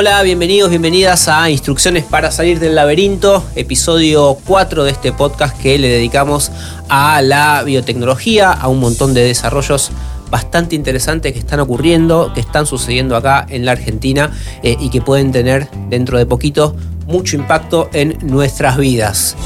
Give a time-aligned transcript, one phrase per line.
[0.00, 5.76] Hola, bienvenidos, bienvenidas a Instrucciones para salir del laberinto, episodio 4 de este podcast que
[5.76, 6.52] le dedicamos
[6.88, 9.90] a la biotecnología, a un montón de desarrollos
[10.30, 14.30] bastante interesantes que están ocurriendo, que están sucediendo acá en la Argentina
[14.62, 16.76] eh, y que pueden tener dentro de poquito
[17.08, 19.36] mucho impacto en nuestras vidas.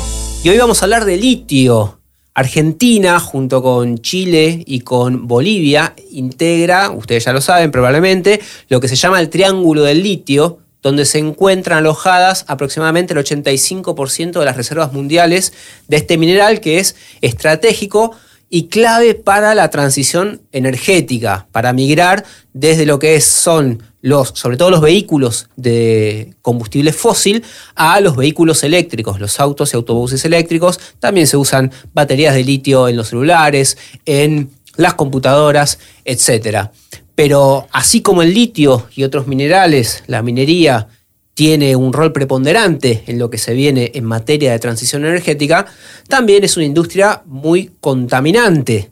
[0.45, 2.02] Y hoy vamos a hablar de litio.
[2.35, 8.89] Argentina, junto con Chile y con Bolivia, integra, ustedes ya lo saben probablemente, lo que
[8.89, 14.57] se llama el Triángulo del Litio, donde se encuentran alojadas aproximadamente el 85% de las
[14.57, 15.53] reservas mundiales
[15.89, 18.17] de este mineral que es estratégico
[18.51, 24.71] y clave para la transición energética, para migrar desde lo que son los, sobre todo
[24.71, 27.43] los vehículos de combustible fósil,
[27.75, 30.79] a los vehículos eléctricos, los autos y autobuses eléctricos.
[30.99, 36.69] También se usan baterías de litio en los celulares, en las computadoras, etc.
[37.15, 40.89] Pero así como el litio y otros minerales, la minería
[41.35, 45.67] tiene un rol preponderante en lo que se viene en materia de transición energética,
[46.09, 48.91] también es una industria muy contaminante.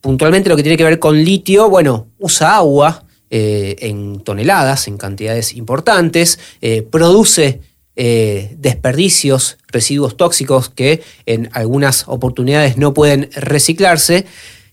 [0.00, 4.98] Puntualmente lo que tiene que ver con litio, bueno, usa agua eh, en toneladas, en
[4.98, 7.60] cantidades importantes, eh, produce
[7.96, 14.26] eh, desperdicios, residuos tóxicos que en algunas oportunidades no pueden reciclarse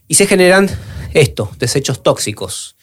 [0.08, 0.68] y se generan
[1.14, 2.76] estos desechos tóxicos.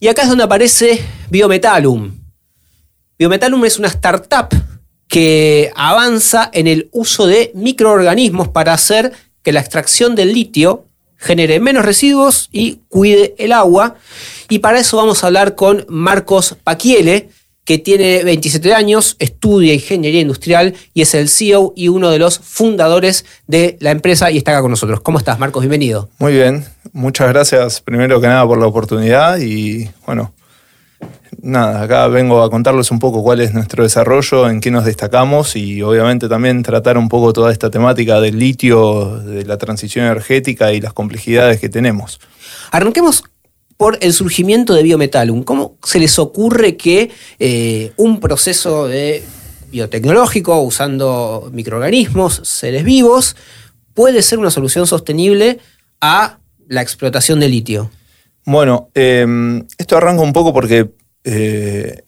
[0.00, 2.22] Y acá es donde aparece Biometalum,
[3.22, 4.48] Biometalum es una startup
[5.06, 9.12] que avanza en el uso de microorganismos para hacer
[9.44, 10.86] que la extracción del litio
[11.22, 13.94] genere menos residuos y cuide el agua.
[14.48, 17.30] Y para eso vamos a hablar con Marcos Paquiele,
[17.64, 22.40] que tiene 27 años, estudia ingeniería industrial y es el CEO y uno de los
[22.40, 25.00] fundadores de la empresa y está acá con nosotros.
[25.00, 25.62] ¿Cómo estás, Marcos?
[25.62, 26.08] Bienvenido.
[26.18, 30.34] Muy bien, muchas gracias primero que nada por la oportunidad y bueno,
[31.40, 35.56] nada, acá vengo a contarles un poco cuál es nuestro desarrollo, en qué nos destacamos
[35.56, 40.72] y obviamente también tratar un poco toda esta temática del litio, de la transición energética
[40.72, 42.20] y las complejidades que tenemos.
[42.70, 43.24] Arranquemos
[43.76, 45.42] por el surgimiento de Biometalum.
[45.42, 49.24] ¿Cómo se les ocurre que eh, un proceso de
[49.70, 53.34] biotecnológico usando microorganismos, seres vivos,
[53.94, 55.58] puede ser una solución sostenible
[56.00, 57.90] a la explotación de litio?
[58.44, 60.90] Bueno, em, esto arranca un poco porque
[61.24, 62.02] eh,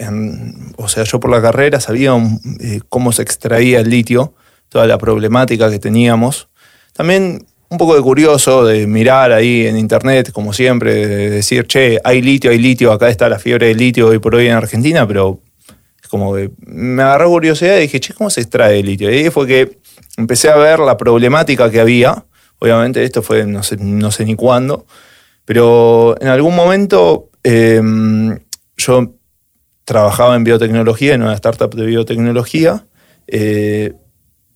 [0.77, 2.13] o sea, yo por la carrera sabía
[2.61, 4.35] eh, cómo se extraía el litio,
[4.69, 6.49] toda la problemática que teníamos.
[6.93, 11.99] También un poco de curioso de mirar ahí en internet, como siempre, de decir, che,
[12.05, 15.07] hay litio, hay litio, acá está la fiebre del litio hoy por hoy en Argentina,
[15.07, 15.41] pero
[16.15, 16.37] como
[16.67, 19.11] me agarró curiosidad y dije, che, ¿cómo se extrae el litio?
[19.11, 19.79] Y ahí fue que
[20.17, 22.25] empecé a ver la problemática que había.
[22.61, 24.87] Obviamente esto fue no sé, no sé ni cuándo,
[25.45, 28.39] pero en algún momento em,
[28.77, 29.15] yo
[29.85, 32.87] trabajaba en biotecnología, en una startup de biotecnología,
[33.27, 33.93] eh,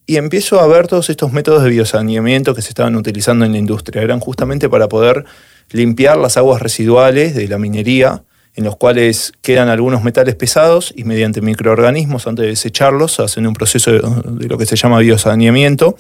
[0.07, 3.59] y empiezo a ver todos estos métodos de biosaneamiento que se estaban utilizando en la
[3.59, 4.01] industria.
[4.01, 5.25] Eran justamente para poder
[5.71, 8.25] limpiar las aguas residuales de la minería,
[8.55, 13.53] en los cuales quedan algunos metales pesados y mediante microorganismos, antes de desecharlos, hacen un
[13.53, 15.97] proceso de lo que se llama biosaneamiento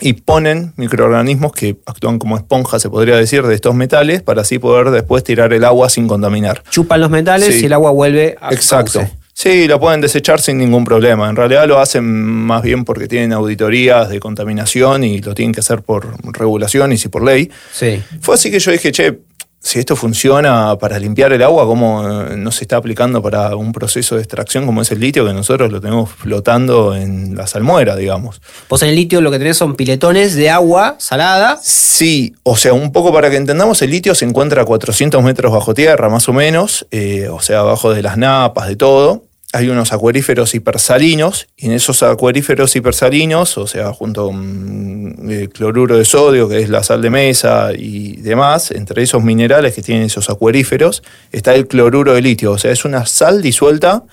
[0.00, 4.58] y ponen microorganismos que actúan como esponja, se podría decir, de estos metales para así
[4.58, 6.62] poder después tirar el agua sin contaminar.
[6.70, 9.06] Chupan los metales y el agua vuelve a Exacto.
[9.38, 11.30] Sí, lo pueden desechar sin ningún problema.
[11.30, 15.60] En realidad lo hacen más bien porque tienen auditorías de contaminación y lo tienen que
[15.60, 17.48] hacer por regulación y si por ley.
[17.72, 18.02] Sí.
[18.20, 19.20] Fue así que yo dije, che,
[19.68, 23.72] si esto funciona para limpiar el agua, ¿cómo eh, no se está aplicando para un
[23.72, 27.94] proceso de extracción como es el litio que nosotros lo tenemos flotando en la salmuera,
[27.94, 28.40] digamos?
[28.70, 31.58] Vos en el litio lo que tenés son piletones de agua salada.
[31.62, 35.52] Sí, o sea, un poco para que entendamos, el litio se encuentra a 400 metros
[35.52, 39.68] bajo tierra, más o menos, eh, o sea, abajo de las napas, de todo hay
[39.68, 46.04] unos acuaríferos hipersalinos, y en esos acuaríferos hipersalinos, o sea, junto con el cloruro de
[46.04, 50.28] sodio, que es la sal de mesa y demás, entre esos minerales que tienen esos
[50.28, 51.02] acuaríferos,
[51.32, 54.04] está el cloruro de litio, o sea, es una sal disuelta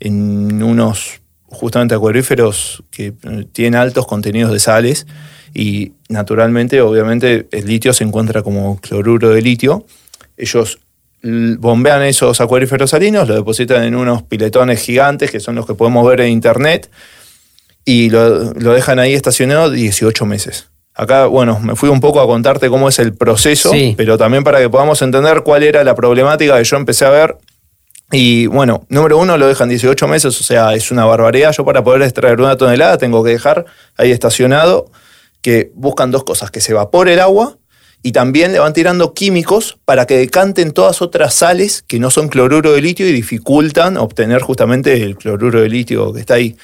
[0.00, 3.12] en unos justamente acuaríferos que
[3.52, 5.06] tienen altos contenidos de sales,
[5.54, 9.84] y naturalmente, obviamente, el litio se encuentra como cloruro de litio.
[10.36, 10.78] Ellos
[11.22, 16.06] bombean esos acuíferos salinos, lo depositan en unos piletones gigantes, que son los que podemos
[16.06, 16.90] ver en internet,
[17.84, 20.68] y lo, dejan ahí estacionado 18 meses.
[20.94, 24.58] Acá, bueno, me fui un poco a contarte cómo es el proceso, pero también para
[24.58, 27.36] que podamos entender cuál era la problemática que yo empecé a ver.
[28.12, 31.52] Y bueno, número uno, lo dejan 18 meses, o sea, es una barbaridad.
[31.52, 34.90] Yo para poder extraer una tonelada tengo que dejar ahí estacionado,
[35.42, 37.59] que buscan dos cosas, que se evapore el agua
[38.02, 42.28] y también le van tirando químicos para que decanten todas otras sales que no son
[42.28, 46.56] cloruro de litio y dificultan obtener justamente el cloruro de litio que está ahí.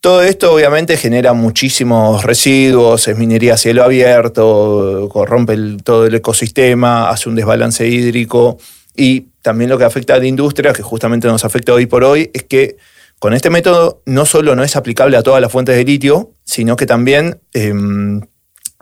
[0.00, 7.10] Todo esto obviamente genera muchísimos residuos, es minería a cielo abierto, corrompe todo el ecosistema,
[7.10, 8.56] hace un desbalance hídrico
[8.96, 12.30] y también lo que afecta a la industria, que justamente nos afecta hoy por hoy,
[12.32, 12.76] es que
[13.18, 16.76] con este método no solo no es aplicable a todas las fuentes de litio, sino
[16.76, 18.22] que también em,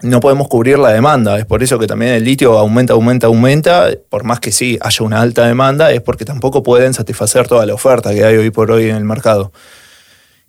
[0.03, 1.39] no podemos cubrir la demanda.
[1.39, 3.91] Es por eso que también el litio aumenta, aumenta, aumenta.
[4.09, 7.75] Por más que sí haya una alta demanda, es porque tampoco pueden satisfacer toda la
[7.75, 9.53] oferta que hay hoy por hoy en el mercado.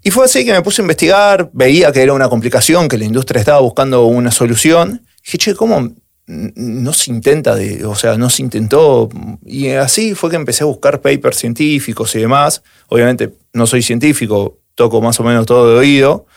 [0.02, 3.06] Y fue así que me puse a investigar, veía que era una complicación, que la
[3.06, 5.02] industria estaba buscando una solución.
[5.24, 5.94] Dije, che, ¿cómo
[6.28, 9.10] no se intenta, de, o sea, no se intentó?
[9.46, 12.62] Y así fue que empecé a buscar papers científicos y demás.
[12.88, 16.28] Obviamente no soy científico, toco más o menos todo de oído.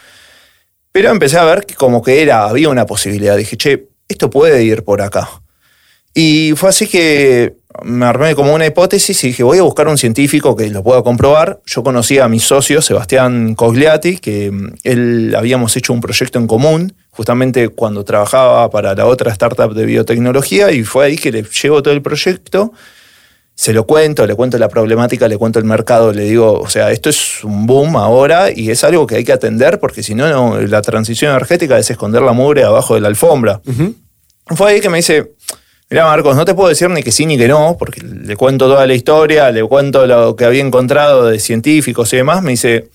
[0.92, 3.36] Pero empecé a ver que como que era, había una posibilidad.
[3.36, 5.28] Dije, che, esto puede ir por acá.
[6.14, 9.96] Y fue así que me armé como una hipótesis y dije, voy a buscar un
[9.96, 11.60] científico que lo pueda comprobar.
[11.64, 16.46] Yo conocí a mi socio, Sebastián Cogliati, que mm, él habíamos hecho un proyecto en
[16.46, 21.44] común, justamente cuando trabajaba para la otra startup de biotecnología, y fue ahí que le
[21.44, 22.72] llevo todo el proyecto.
[23.62, 26.90] Se lo cuento, le cuento la problemática, le cuento el mercado, le digo, o sea,
[26.90, 30.60] esto es un boom ahora y es algo que hay que atender porque si no,
[30.60, 33.60] la transición energética es esconder la mugre abajo de la alfombra.
[34.46, 35.36] Fue ahí que me dice,
[35.92, 38.66] Mira, Marcos, no te puedo decir ni que sí ni que no, porque le cuento
[38.66, 42.42] toda la historia, le cuento lo que había encontrado de científicos y demás.
[42.42, 42.90] Me dice,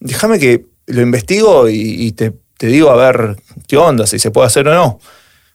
[0.00, 4.68] déjame que lo investigo y, te, digo a ver qué onda, si se puede hacer
[4.68, 5.00] o no.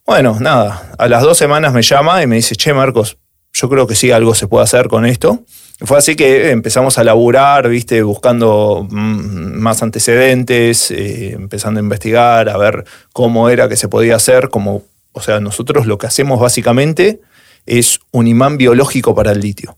[0.05, 3.17] Bueno, nada, a las dos semanas me llama y me dice, che, Marcos,
[3.53, 5.44] yo creo que sí, algo se puede hacer con esto.
[5.79, 12.50] fue así que empezamos a laburar, viste, buscando mm, más antecedentes, eh, empezando a investigar,
[12.50, 12.83] a ver
[13.13, 14.83] cómo era que se podía hacer, como
[15.13, 17.21] o sea, nosotros lo que hacemos básicamente
[17.65, 19.77] es un imán biológico para el litio.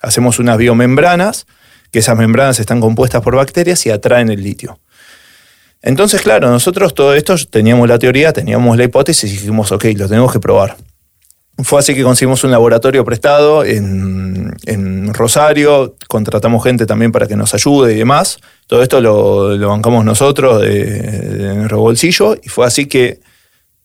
[0.00, 1.46] Hacemos unas biomembranas,
[1.90, 4.78] que esas membranas están compuestas por bacterias y atraen el litio.
[5.82, 10.08] Entonces, claro, nosotros todo esto teníamos la teoría, teníamos la hipótesis y dijimos, ok, lo
[10.08, 10.76] tenemos que probar.
[11.62, 17.54] Fue así que conseguimos un laboratorio prestado en, Rosario, contratamos gente también para que nos
[17.54, 18.38] ayude y demás.
[18.66, 23.20] Todo esto lo, bancamos nosotros de, de nuestro bolsillo y fue así que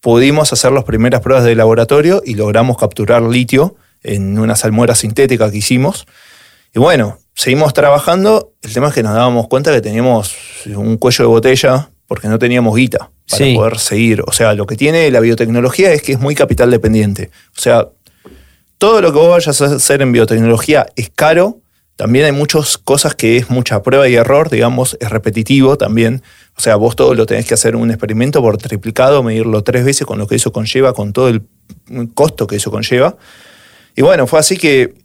[0.01, 5.49] pudimos hacer las primeras pruebas de laboratorio y logramos capturar litio en una salmuera sintética
[5.49, 6.07] que hicimos.
[6.73, 8.51] Y bueno, seguimos trabajando.
[8.61, 10.35] El tema es que nos dábamos cuenta que teníamos
[10.75, 14.23] un cuello de botella porque no teníamos guita para poder seguir.
[14.27, 17.31] O sea, lo que tiene la biotecnología es que es muy capital dependiente.
[17.57, 17.87] O sea,
[18.77, 21.59] todo lo que vos vayas a hacer en biotecnología es caro.
[21.95, 26.23] También hay muchas cosas que es mucha prueba y error, digamos, es repetitivo también.
[26.57, 30.07] O sea, vos todo lo tenés que hacer un experimento por triplicado, medirlo tres veces
[30.07, 31.43] con lo que eso conlleva, con todo el
[32.13, 33.17] costo que eso conlleva.
[33.95, 34.95] Y bueno, fue así que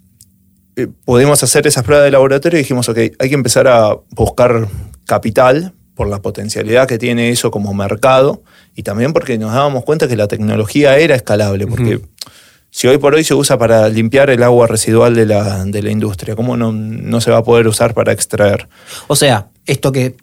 [0.76, 4.69] eh, pudimos hacer esas pruebas de laboratorio y dijimos, ok, hay que empezar a buscar
[5.06, 8.43] capital por la potencialidad que tiene eso como mercado
[8.76, 12.00] y también porque nos dábamos cuenta que la tecnología era escalable, porque
[12.70, 15.90] si hoy por hoy se usa para limpiar el agua residual de la, de la
[15.90, 18.69] industria, ¿cómo no, no se va a poder usar para extraer?
[19.06, 20.16] O sea, esto que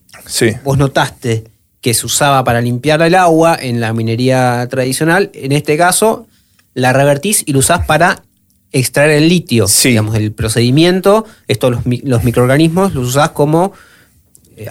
[0.64, 1.46] vos notaste
[1.82, 6.28] que se usaba para limpiar el agua en la minería tradicional, en este caso
[6.76, 8.24] la revertís y lo usás para
[8.72, 9.66] extraer el litio.
[9.84, 13.74] Digamos, el procedimiento, estos los, los microorganismos los usás como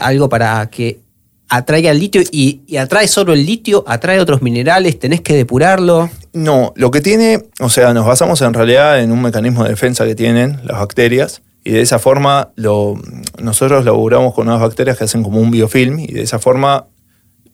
[0.00, 1.00] algo para que
[1.48, 6.08] atraiga el litio y, y, atrae solo el litio, atrae otros minerales, tenés que depurarlo.
[6.32, 10.06] No, lo que tiene, o sea, nos basamos en realidad en un mecanismo de defensa
[10.06, 13.00] que tienen las bacterias, y de esa forma lo,
[13.40, 16.86] nosotros laburamos con unas bacterias que hacen como un biofilm y de esa forma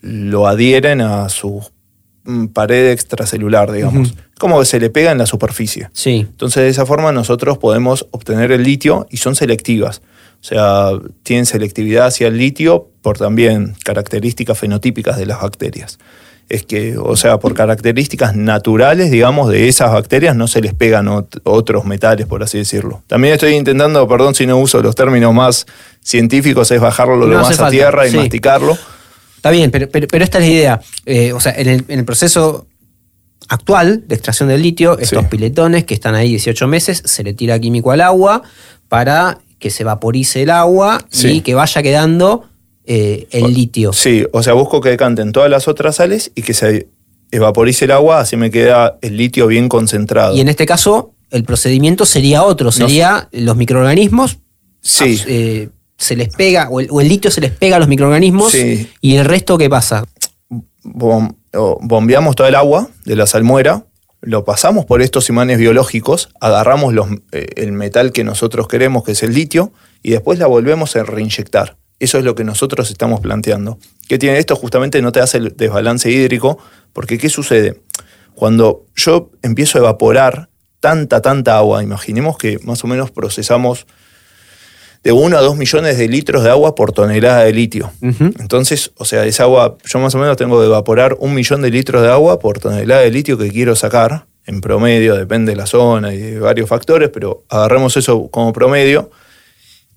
[0.00, 1.62] lo adhieren a su
[2.52, 4.14] pared extracelular, digamos.
[4.38, 5.90] Como que se le pega en la superficie.
[5.92, 6.26] Sí.
[6.28, 10.00] Entonces de esa forma nosotros podemos obtener el litio y son selectivas.
[10.40, 10.90] O sea,
[11.22, 15.98] tienen selectividad hacia el litio por también características fenotípicas de las bacterias
[16.48, 21.06] es que, o sea, por características naturales, digamos, de esas bacterias no se les pegan
[21.08, 23.02] otros metales, por así decirlo.
[23.06, 25.66] También estoy intentando, perdón si no uso los términos más
[26.02, 28.78] científicos, es bajarlo lo más a tierra y masticarlo.
[29.36, 30.80] Está bien, pero, esta es la idea.
[31.04, 32.66] Eh, o sea, en el, proceso
[33.48, 37.58] actual de extracción del litio, estos piletones que están ahí 18 meses, se le tira
[37.58, 38.42] químico al agua
[38.88, 42.44] para que se vaporice el agua y que vaya quedando
[42.84, 43.92] eh, el litio.
[43.92, 46.88] Sí, o sea, busco que decanten todas las otras sales y que se
[47.30, 50.34] evaporice el agua, así me queda el litio bien concentrado.
[50.34, 54.38] Y en este caso, el procedimiento sería otro, sería los microorganismos.
[54.80, 55.20] Sí.
[55.26, 59.24] Eh, se les pega, o el, litio se les pega a los microorganismos, y el
[59.24, 60.04] resto, ¿qué pasa?
[60.82, 63.84] bombeamos toda el agua de la salmuera,
[64.20, 66.94] lo pasamos por estos imanes biológicos, agarramos
[67.32, 69.72] eh, el metal que nosotros queremos, que es el litio,
[70.02, 71.76] y después la volvemos a reinyectar.
[72.00, 73.78] Eso es lo que nosotros estamos planteando.
[74.08, 74.54] ¿Qué tiene esto?
[74.56, 76.58] Justamente no te hace el desbalance hídrico,
[76.92, 77.80] porque ¿qué sucede?
[78.34, 80.48] Cuando yo empiezo a evaporar
[80.80, 83.86] tanta, tanta agua, imaginemos que más o menos procesamos
[85.02, 87.92] de 1 a 2 millones de litros de agua por tonelada de litio.
[88.02, 91.70] Entonces, o sea, esa agua, yo más o menos tengo que evaporar un millón de
[91.70, 95.66] litros de agua por tonelada de litio que quiero sacar, en promedio, depende de la
[95.66, 99.10] zona y de varios factores, pero agarremos eso como promedio.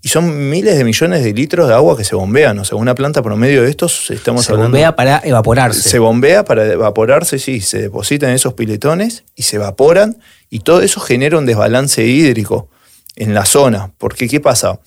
[0.03, 2.58] Y son miles de millones de litros de agua que se bombean.
[2.58, 5.88] O sea, una planta promedio de estos, estamos se bombea para evaporarse.
[5.88, 7.62] Se bombea para evaporarse, sí.
[7.62, 10.17] Se depositan esos piletones y se evaporan.
[10.50, 12.67] Y todo eso genera un desbalance hídrico
[13.15, 13.91] en la zona.
[13.98, 14.80] Porque, ¿qué pasa?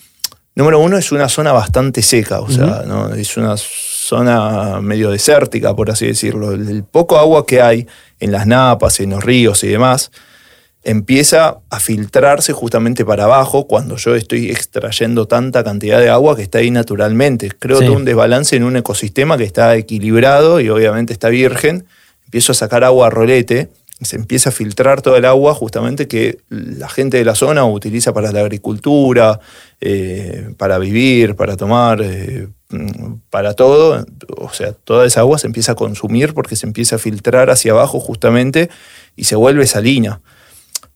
[0.54, 2.40] Número uno, es una zona bastante seca.
[2.40, 3.12] O sea, ¿no?
[3.14, 6.52] es una zona medio desértica, por así decirlo.
[6.52, 7.86] El poco agua que hay
[8.20, 10.10] en las napas, en los ríos y demás
[10.84, 16.42] empieza a filtrarse justamente para abajo cuando yo estoy extrayendo tanta cantidad de agua que
[16.42, 17.50] está ahí naturalmente.
[17.58, 21.86] Creo que un desbalance en un ecosistema que está equilibrado y obviamente está virgen.
[22.26, 23.70] Empiezo a sacar agua a rolete,
[24.04, 28.12] se empieza a filtrar todo el agua justamente que la gente de la zona utiliza
[28.12, 29.40] para la agricultura,
[29.80, 32.48] eh, para vivir, para tomar, eh,
[33.30, 34.04] para todo.
[34.36, 37.72] O sea, toda esa agua se empieza a consumir porque se empieza a filtrar hacia
[37.72, 38.70] abajo justamente
[39.16, 40.20] y se vuelve salina.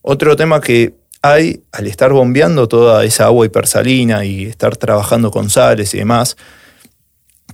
[0.02, 5.50] Otro tema que hay al estar bombeando toda esa agua hipersalina y estar trabajando con
[5.50, 6.36] sales y demás,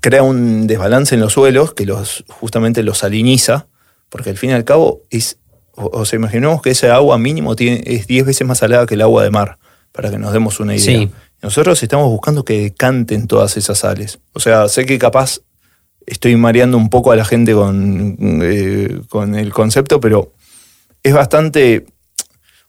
[0.01, 3.69] crea un desbalance en los suelos que los, justamente los saliniza,
[4.11, 5.39] porque al fin y al cabo es,
[5.77, 9.03] o, sea, imaginemos que ese agua mínimo tiene, es 10 veces más salada que el
[9.03, 9.59] agua de mar,
[9.93, 11.09] para que nos demos una idea.
[11.43, 14.19] Nosotros estamos buscando que decanten todas esas sales.
[14.33, 15.41] O sea, sé que capaz
[16.07, 20.33] estoy mareando un poco a la gente con, eh, con el concepto, pero
[21.03, 21.87] es bastante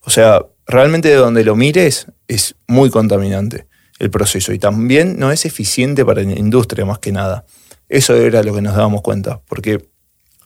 [0.05, 3.67] o sea, realmente de donde lo mires es muy contaminante
[3.99, 7.45] el proceso y también no es eficiente para la industria más que nada.
[7.89, 9.89] Eso era lo que nos dábamos cuenta, porque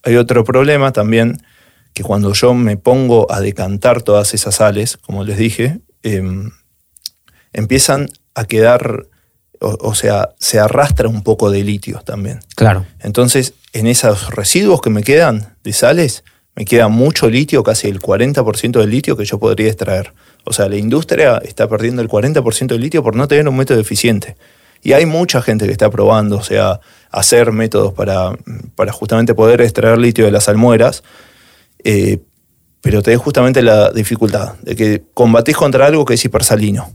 [0.03, 1.41] hay otro problema también,
[1.93, 6.51] que cuando yo me pongo a decantar todas esas sales, como les dije, em,
[7.53, 9.07] empiezan a quedar,
[9.59, 12.39] o, o, sea, se arrastra un poco de litio también.
[12.55, 12.85] Claro.
[12.99, 16.23] Entonces, en esos residuos que me quedan de sales,
[16.55, 20.13] me queda mucho litio, casi el 40% del litio que yo podría extraer.
[20.43, 23.79] O sea, la industria está perdiendo el 40% del litio por no tener un método
[23.79, 24.35] eficiente.
[24.81, 26.79] Y hay mucha gente que está probando, o sea,
[27.11, 28.31] hacer métodos para,
[28.75, 31.03] para justamente poder extraer litio de las almueras,
[31.83, 32.19] eh,
[32.81, 36.91] pero tenés justamente la dificultad de que combatís contra algo que es hipersalino,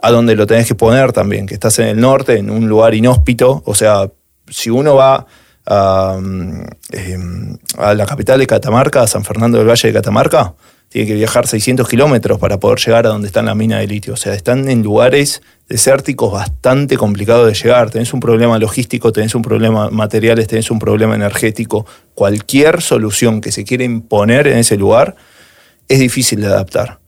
[0.00, 2.94] a donde lo tenés que poner también, que estás en el norte, en un lugar
[2.94, 4.10] inhóspito, o sea,
[4.48, 5.26] si uno va
[5.70, 10.54] Em, a, la capital de Catamarca, a San Fernando del Valle de Catamarca,
[10.88, 14.14] tiene que viajar 600 kilómetros para poder llegar a donde está la mina de litio.
[14.14, 17.90] O sea, están en lugares desérticos bastante complicados de llegar.
[17.90, 21.86] Tenés un problema logístico, tenés un problema materiales, tenés un problema energético.
[22.14, 25.16] Cualquier solución que se quiera imponer en ese lugar
[25.88, 26.98] es difícil de adaptar.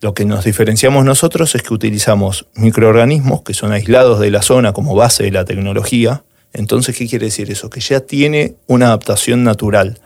[0.00, 4.72] Lo que nos diferenciamos nosotros es que utilizamos microorganismos que son aislados de la zona
[4.72, 6.22] como base de la tecnología,
[6.52, 7.70] entonces, ¿qué quiere decir eso?
[7.70, 9.98] Que ya tiene una adaptación natural.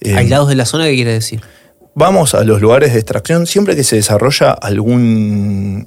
[0.00, 1.40] Eh, ¿Aislados de la zona qué quiere decir?
[2.00, 5.84] Vamos a los lugares de extracción siempre que se desarrolla alguna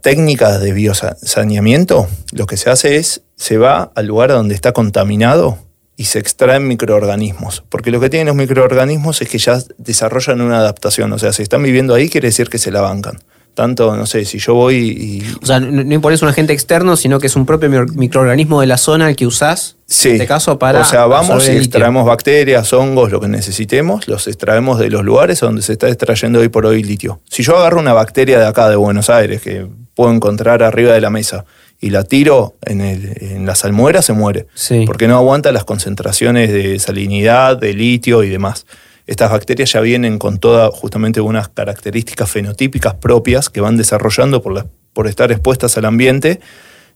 [0.00, 2.06] técnica de biosaneamiento.
[2.30, 5.58] Lo que se hace es, se va al lugar donde está contaminado
[5.96, 7.64] y se extraen microorganismos.
[7.68, 11.12] Porque lo que tienen los microorganismos es que ya desarrollan una adaptación.
[11.12, 13.18] O sea, si están viviendo ahí, quiere decir que se la bancan
[13.56, 15.34] tanto, no sé, si yo voy y...
[15.42, 18.76] O sea, no, impones un agente externo, sino que es un propio microorganismo de la
[18.76, 20.10] zona al que usás, sí.
[20.10, 20.82] en este caso, para...
[20.82, 25.40] O sea, vamos y extraemos bacterias, hongos, lo que necesitemos, los extraemos de los lugares
[25.40, 27.20] donde se está extrayendo hoy por hoy litio.
[27.30, 31.00] Si yo agarro una bacteria de acá, de Buenos Aires, que puedo encontrar arriba de
[31.00, 31.46] la mesa,
[31.80, 34.48] y la tiro en, el, en la salmuera, se muere.
[34.54, 34.84] Sí.
[34.86, 38.66] Porque no aguanta las concentraciones de salinidad, de litio y demás.
[39.06, 44.68] Estas bacterias ya vienen con todas justamente unas características fenotípicas propias que van desarrollando por,
[44.92, 46.40] por estar expuestas al ambiente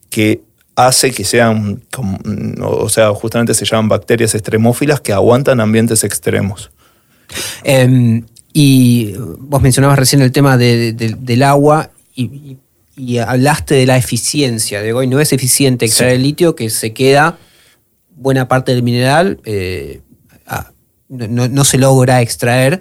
[0.08, 0.42] que
[0.74, 1.82] hace que sean,
[2.62, 6.70] o sea, justamente se llaman bacterias extremófilas que aguantan ambientes extremos.
[7.62, 12.56] Em, y vos mencionabas recién el tema del agua y,
[13.24, 14.82] hablaste de la eficiencia.
[14.82, 17.38] De hoy no es eficiente extraer el litio, que se queda
[18.14, 20.00] buena parte del mineral eh,
[21.10, 22.80] no, se logra extraer.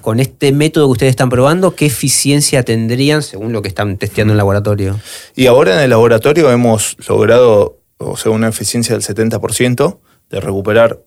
[0.00, 4.32] Con este método que ustedes están probando, ¿qué eficiencia tendrían según lo que están testeando
[4.32, 4.98] en el laboratorio?
[5.34, 9.98] Y ahora en el laboratorio hemos logrado o sea, una eficiencia del 70%
[10.30, 11.00] de recuperar,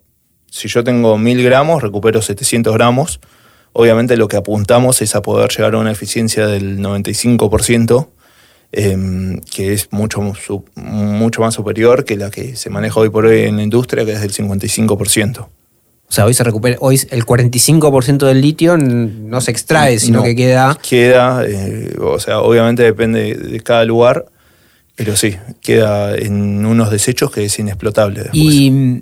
[0.50, 3.20] si yo tengo 1000 gramos, recupero 700 gramos.
[3.74, 8.10] Obviamente lo que apuntamos es a poder llegar a una eficiencia del 95%,
[8.72, 10.34] em, que es mucho,
[10.76, 14.14] mucho más superior que la que se maneja hoy por hoy en la industria, que
[14.14, 15.50] es del 55%.
[16.10, 20.38] O sea, hoy se recupera, hoy el 45% del litio no se extrae, sino que
[20.38, 20.78] queda.
[20.82, 24.26] Queda, eh, o sea, obviamente depende de cada lugar,
[24.96, 28.24] pero sí, queda en unos desechos que es inexplotable.
[28.24, 28.42] Después.
[28.42, 29.02] Y mm,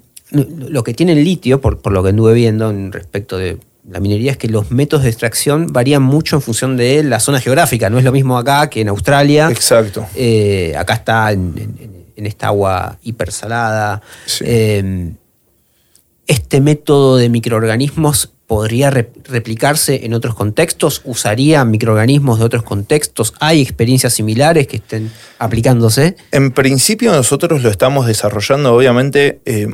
[0.69, 3.99] lo que tiene el litio, por, por lo que anduve viendo en respecto de la
[3.99, 7.87] minería, es que los métodos de extracción varían mucho en función de la zona geográfica.
[7.91, 9.47] No es lo mismo acá que en Australia.
[9.51, 10.07] Exacto.
[10.15, 14.01] Eh, acá está en, esta agua hipersalada.
[14.25, 14.43] Sí.
[14.47, 15.11] Eh,
[16.27, 21.01] ¿Este método de microorganismos podría replicarse en otros contextos?
[21.03, 23.33] ¿Usaría microorganismos de otros contextos?
[23.39, 26.15] ¿Hay experiencias similares que estén aplicándose?
[26.31, 29.67] En principio nosotros lo estamos desarrollando, obviamente eh,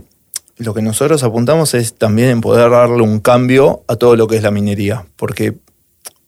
[0.57, 4.37] lo que nosotros apuntamos es también en poder darle un cambio a todo lo que
[4.37, 5.55] es la minería, porque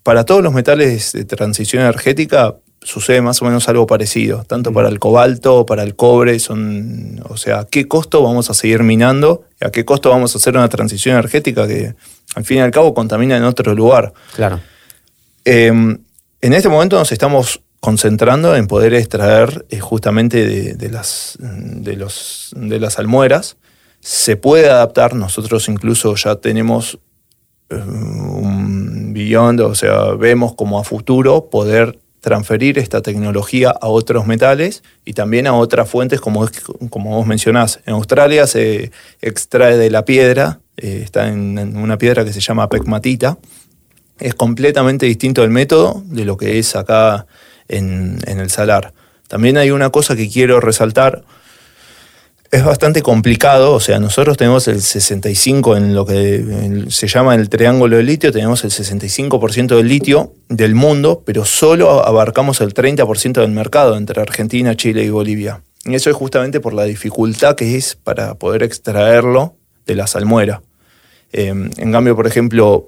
[0.03, 4.89] para todos los metales de transición energética sucede más o menos algo parecido, tanto para
[4.89, 9.45] el cobalto, para el cobre, son, o sea, ¿a qué costo vamos a seguir minando?
[9.61, 11.95] ¿A qué costo vamos a hacer una transición energética que
[12.35, 14.13] al fin y al cabo contamina en otro lugar?
[14.35, 14.59] Claro.
[15.45, 15.97] Em,
[16.41, 22.51] en este momento nos estamos concentrando en poder extraer eh, justamente de, las, de, los,
[22.55, 23.57] de las almueras.
[23.99, 26.99] Se puede adaptar, nosotros incluso ya tenemos
[27.69, 34.25] eh, un billón, o sea, vemos como a futuro poder transferir esta tecnología a otros
[34.25, 36.47] metales y también a otras fuentes, como,
[36.89, 37.81] como vos mencionás.
[37.85, 42.69] En Australia se extrae de la piedra, eh, está en, una piedra que se llama
[42.69, 43.37] pegmatita.
[44.19, 47.27] Es completamente distinto el método de lo que es acá
[47.67, 48.93] en, en el salar.
[49.27, 51.25] También hay una cosa que quiero resaltar
[52.53, 57.49] es bastante complicado, o sea, nosotros tenemos el 65 en lo que se llama el
[57.49, 63.41] triángulo de litio, tenemos el 65% del litio del mundo, pero solo abarcamos el 30%
[63.41, 65.63] del mercado entre Argentina, Chile y Bolivia.
[65.83, 69.55] Y eso es justamente por la dificultad que es para poder extraerlo
[69.87, 70.61] de la salmuera.
[71.31, 72.85] Em, en cambio, por ejemplo,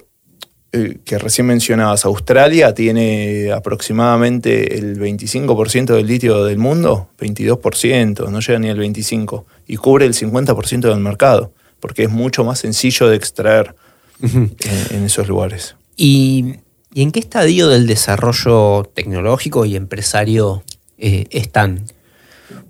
[0.76, 8.40] eh, que recién mencionabas, Australia tiene aproximadamente el 25% del litio del mundo, 22%, no
[8.40, 13.08] llega ni al 25%, y cubre el 50% del mercado, porque es mucho más sencillo
[13.08, 13.74] de extraer
[14.20, 15.76] en, esos lugares.
[15.96, 16.56] ¿Y,
[16.94, 20.62] en qué estadio del desarrollo tecnológico y empresario
[20.98, 21.84] eh, están?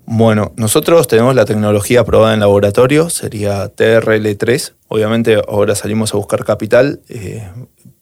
[0.05, 4.73] Bueno, nosotros tenemos la tecnología aprobada en laboratorio, sería TRL3.
[4.87, 7.01] Obviamente ahora salimos a buscar capital.
[7.09, 7.45] Eh,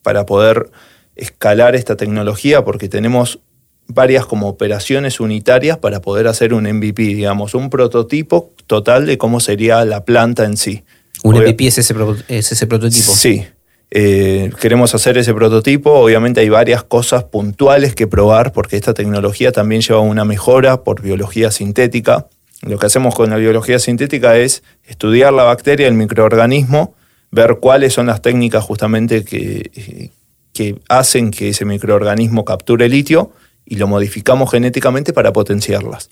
[0.06, 0.70] para poder
[1.16, 3.40] escalar esta tecnología porque tenemos
[3.88, 9.40] varias como operaciones unitarias para poder hacer un MVP, digamos, un prototipo total de cómo
[9.40, 10.84] sería la planta en sí.
[11.24, 11.96] ¿Un MVP es ese,
[12.68, 13.16] prototipo?
[13.16, 13.48] Sí.
[13.90, 15.92] Eh, queremos hacer ese prototipo.
[15.92, 21.02] Obviamente hay varias cosas puntuales que probar porque esta tecnología también lleva una mejora por
[21.02, 22.28] biología sintética.
[22.62, 26.94] Lo que hacemos con la biología sintética es estudiar la bacteria, el microorganismo,
[27.36, 30.10] ver cuáles son las técnicas justamente que,
[30.54, 33.32] que hacen que ese microorganismo capture litio
[33.66, 36.10] y lo modificamos genéticamente para potenciarlas.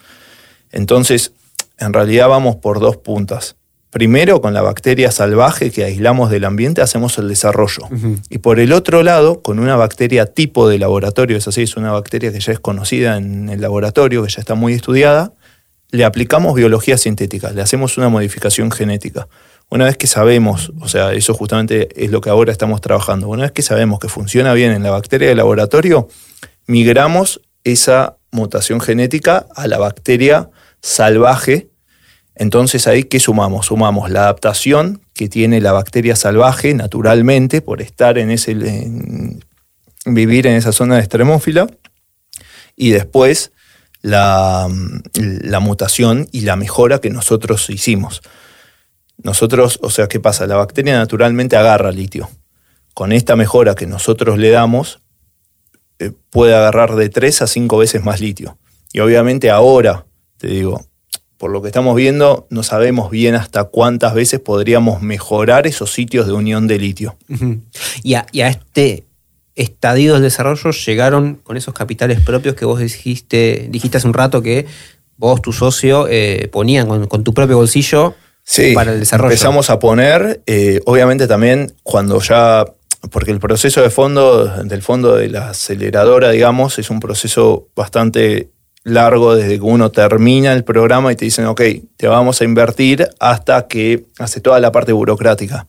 [0.72, 1.32] Entonces,
[1.80, 3.56] en realidad vamos por dos puntas.
[3.90, 7.88] Primero, con la bacteria salvaje que aislamos del ambiente, hacemos el desarrollo.
[8.30, 11.92] Y por el otro lado, con una bacteria tipo de laboratorio, es así, es una
[11.92, 15.34] bacteria que ya es conocida en el laboratorio, que ya está muy estudiada,
[15.92, 19.28] le aplicamos biología sintética, le hacemos una modificación genética.
[19.70, 23.44] Una vez que sabemos, o sea, eso justamente es lo que ahora estamos trabajando, una
[23.44, 26.08] vez que sabemos que funciona bien en la bacteria de laboratorio,
[26.68, 30.50] migramos esa mutación genética a la bacteria
[30.82, 31.70] salvaje.
[32.36, 33.68] Entonces ahí, ¿qué sumamos?
[33.68, 38.56] Sumamos la adaptación que tiene la bacteria salvaje naturalmente por estar en ese,
[40.06, 41.68] vivir en esa zona de extremófila
[42.76, 43.52] y después
[44.02, 44.68] la,
[45.14, 48.22] la mutación y la mejora que nosotros hicimos.
[49.24, 50.48] Nosotros, o sea, ¿qué pasa?
[50.48, 52.30] La bacteria naturalmente agarra litio.
[52.94, 55.02] Con esta mejora que nosotros le damos,
[56.00, 58.58] eh, puede agarrar de 3 a 5 veces más litio.
[58.92, 60.06] Y obviamente ahora,
[60.38, 60.86] te digo,
[61.38, 66.28] por lo que estamos viendo, no sabemos bien hasta cuántas veces podríamos mejorar esos sitios
[66.28, 67.18] de unión de litio.
[68.04, 69.06] y, a, este
[69.56, 74.42] estadio del desarrollo llegaron con esos capitales propios que vos dijiste, dijiste hace un rato
[74.42, 74.66] que
[75.18, 79.32] vos, tu socio, eh, ponían con, tu propio bolsillo sí, para el desarrollo.
[79.32, 82.66] Empezamos a poner, eh, obviamente también cuando ya,
[83.12, 88.50] porque el proceso de fondo, del fondo de la aceleradora, digamos, es un proceso bastante
[88.84, 91.62] largo desde que uno termina el programa y te dicen, ok,
[91.96, 95.68] te vamos a invertir hasta que hace toda la parte burocrática.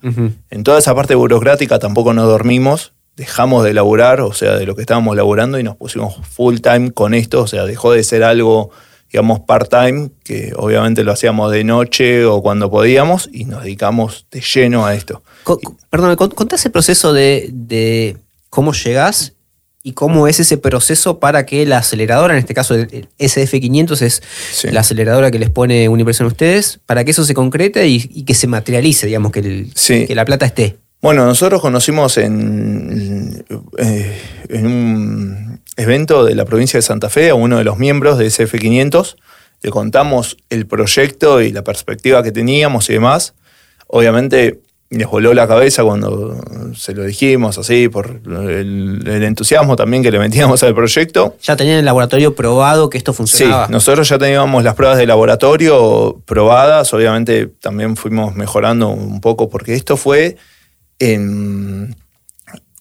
[0.51, 4.75] En toda esa parte burocrática tampoco nos dormimos, dejamos de laburar, o sea, de lo
[4.75, 8.25] que estábamos laburando y nos pusimos full time con esto, o sea, dejó de ser
[8.25, 8.71] algo
[9.15, 14.41] digamos, part-time, que obviamente lo hacíamos de noche o cuando podíamos, y nos dedicamos de
[14.41, 15.23] lleno a esto.
[15.89, 18.17] perdón, contá ese proceso de,
[18.51, 19.35] cómo llegás
[19.85, 24.23] y cómo es ese proceso para que la aceleradora, en este caso el SF500 es
[24.73, 28.35] la aceleradora que les pone Universal a ustedes, para que eso se concrete y, que
[28.35, 29.69] se materialice, digamos, que,
[30.09, 30.79] que la plata esté.
[31.05, 33.45] Bueno, nosotros conocimos en,
[33.77, 38.17] eh, en un evento de la provincia de Santa Fe a uno de los miembros
[38.17, 39.17] de SF500.
[39.61, 43.35] Le contamos el proyecto y la perspectiva que teníamos y demás.
[43.87, 46.41] Obviamente les voló la cabeza cuando
[46.75, 51.37] se lo dijimos, así, por el, entusiasmo también que le metíamos al proyecto.
[51.43, 53.67] ¿Ya tenían el laboratorio probado que esto funcionaba?
[53.67, 59.51] Sí, nosotros ya teníamos las pruebas de laboratorio probadas, obviamente también fuimos mejorando un poco,
[59.51, 60.39] porque esto fue
[60.99, 61.97] en,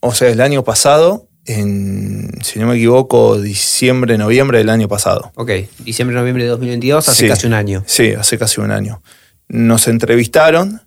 [0.02, 5.32] o sea, el año pasado, en, si no me equivoco, diciembre, noviembre del año pasado.
[5.36, 7.84] Ok, diciembre, noviembre de 2022, hace casi un año.
[7.86, 9.02] Sí, hace casi un año.
[9.47, 10.82] Nos entrevistaron.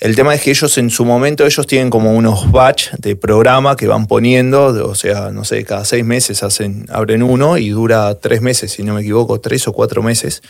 [0.00, 3.76] El tema es que ellos en su momento, ellos tienen como unos batch de programa
[3.76, 8.14] que van poniendo, o sea, no sé, cada seis meses hacen, abren uno y dura
[8.16, 10.42] tres meses, si no me equivoco, tres o cuatro meses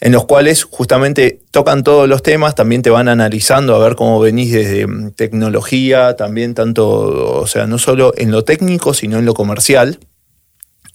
[0.00, 4.20] en los cuales justamente tocan todos los temas, también te van analizando a ver cómo
[4.20, 9.24] venís desde mm, tecnología, también tanto, o sea, no solo en lo técnico, sino en
[9.24, 9.98] lo comercial.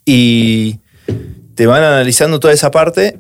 [0.06, 0.80] Y
[1.56, 3.20] te van analizando toda esa parte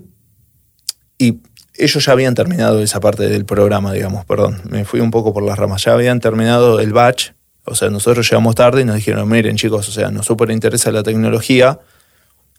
[1.18, 1.40] y
[1.80, 5.44] ellos ya habían terminado esa parte del programa, digamos, perdón, me fui un poco por
[5.44, 7.32] las ramas, ya habían terminado el batch,
[7.66, 10.92] o sea, nosotros llegamos tarde y nos dijeron, miren chicos, o sea, nos súper interesa
[10.92, 11.80] la tecnología,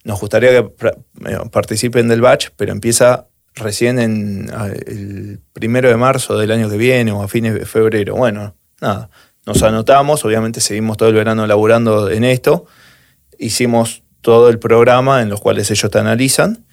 [0.05, 0.73] nos gustaría que
[1.27, 4.51] eh, participen del batch, pero empieza recién en
[4.87, 8.15] el primero de marzo del año que viene o a fines de febrero.
[8.15, 9.11] Bueno, nada,
[9.47, 12.67] nos anotamos, obviamente seguimos todo el verano laburando en esto,
[13.39, 16.65] hicimos todo el programa en los cuales ellos te analizan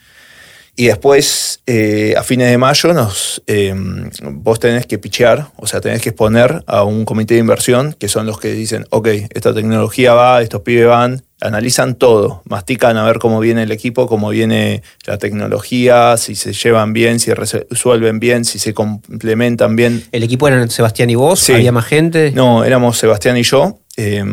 [0.79, 3.73] y después, eh, a fines de mayo, nos, eh,
[4.21, 8.07] vos tenés que pichear, o sea, tenés que exponer a un comité de inversión, que
[8.07, 13.03] son los que dicen, ok, esta tecnología va, estos pibes van, analizan todo, mastican a
[13.05, 18.19] ver cómo viene el equipo, cómo viene la tecnología, si se llevan bien, si resuelven
[18.19, 20.03] bien, si se complementan bien.
[20.11, 21.49] ¿El equipo eran Sebastián y vos?
[21.49, 22.31] ¿Había más gente?
[22.33, 23.79] No, éramos Sebastián y yo.
[23.97, 24.23] Eh,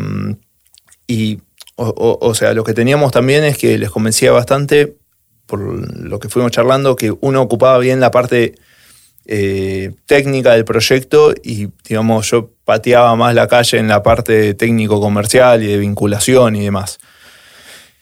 [1.07, 1.39] y,
[1.75, 4.97] o sea, lo que teníamos también es que les convencía bastante
[5.45, 8.55] por lo que fuimos charlando, que uno ocupaba bien la parte
[9.25, 15.63] eh, técnica del proyecto y, digamos, yo pateaba más la calle en la parte técnico-comercial
[15.63, 16.99] y de vinculación y demás.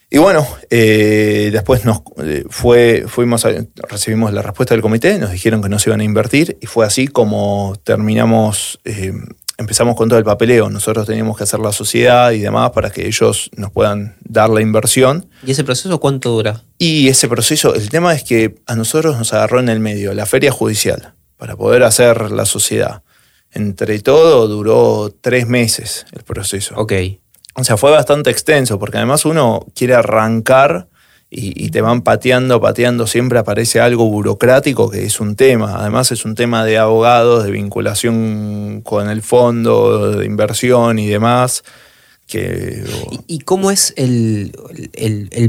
[0.10, 3.48] Y bueno, eh, después nos eh, fue, fuimos
[3.90, 6.86] recibimos la respuesta del comité, nos dijeron que no se iban a invertir y fue
[6.86, 8.80] así como terminamos
[9.58, 10.70] empezamos con todo el papeleo.
[10.70, 14.62] Nosotros teníamos que hacer la sociedad y demás para que ellos nos puedan dar la
[14.62, 15.28] inversión.
[15.46, 16.64] ¿Y ese proceso cuánto dura?
[16.78, 20.26] Y ese proceso, el tema es que a nosotros nos agarró en el medio la
[20.26, 23.04] feria judicial para poder hacer la sociedad.
[23.52, 26.76] Entre todo duró tres meses el proceso.
[26.76, 26.94] Ok.
[27.56, 30.88] O sea, fue bastante extenso porque además uno quiere arrancar
[31.36, 35.78] y, te van pateando, pateando, siempre aparece algo burocrático que es un tema.
[35.80, 41.64] Además es un tema de abogados, de vinculación con el fondo, de inversión y demás.
[42.28, 42.84] Que,
[43.28, 44.54] ¿Y, cómo es el,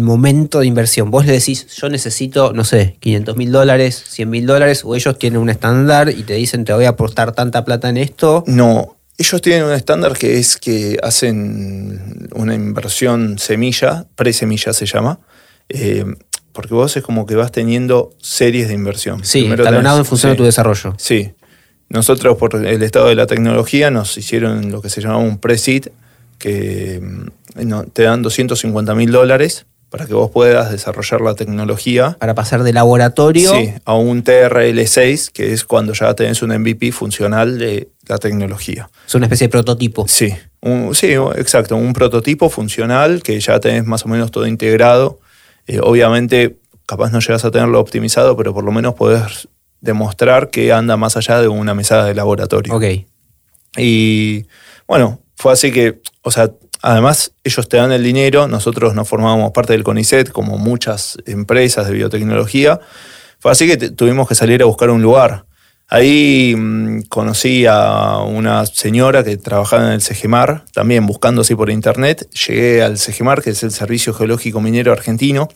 [0.00, 1.10] momento de inversión?
[1.10, 5.18] Vos le decís, yo necesito, no sé, 500 mil dólares, 100 mil dólares, o ellos
[5.18, 8.42] tienen un estándar y te dicen, te voy a aportar tanta plata en esto.
[8.46, 15.20] No, ellos tienen un estándar que es que hacen una inversión semilla, pre-semilla se llama,
[15.68, 16.04] eh,
[16.52, 19.24] porque vos es como que vas teniendo series de inversión.
[19.24, 20.94] Sí, escalonado en función de tu desarrollo.
[20.98, 21.32] Sí.
[21.88, 25.88] Nosotros, por el estado de la tecnología, nos hicieron lo que se llamaba un pre-seed,
[26.38, 32.16] que mm, te dan 250 mil dólares para que vos puedas desarrollar la tecnología.
[32.18, 33.52] Para pasar de laboratorio.
[33.84, 38.90] a un TRL6, que es cuando ya tenés un MVP funcional de la tecnología.
[39.06, 40.06] Es una especie de prototipo.
[40.08, 40.34] Sí,
[40.92, 45.20] sí, exacto, un prototipo funcional que ya tenés más o menos todo integrado
[45.66, 49.48] eh, obviamente, capaz no llegas a tenerlo optimizado, pero por lo menos podés
[49.80, 52.74] demostrar que anda más allá de una mesada de laboratorio.
[52.74, 52.84] Ok.
[53.76, 54.46] Y
[54.86, 56.50] bueno, fue así que, o sea,
[56.82, 61.86] además ellos te dan el dinero, nosotros nos formábamos parte del CONICET, como muchas empresas
[61.86, 62.80] de biotecnología.
[63.38, 65.46] Fue así que tuvimos que salir a buscar un lugar.
[65.88, 71.70] Ahí mm, conocí a una señora que trabajaba en el CEGEMAR, también buscando así por
[71.70, 72.28] internet.
[72.46, 75.48] Llegué al CEGEMAR, que es el Servicio Geológico Minero Argentino,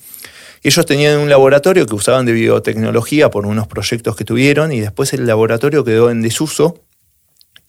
[0.63, 5.13] Ellos tenían un laboratorio que usaban de biotecnología por unos proyectos que tuvieron y después
[5.13, 6.83] el laboratorio quedó en desuso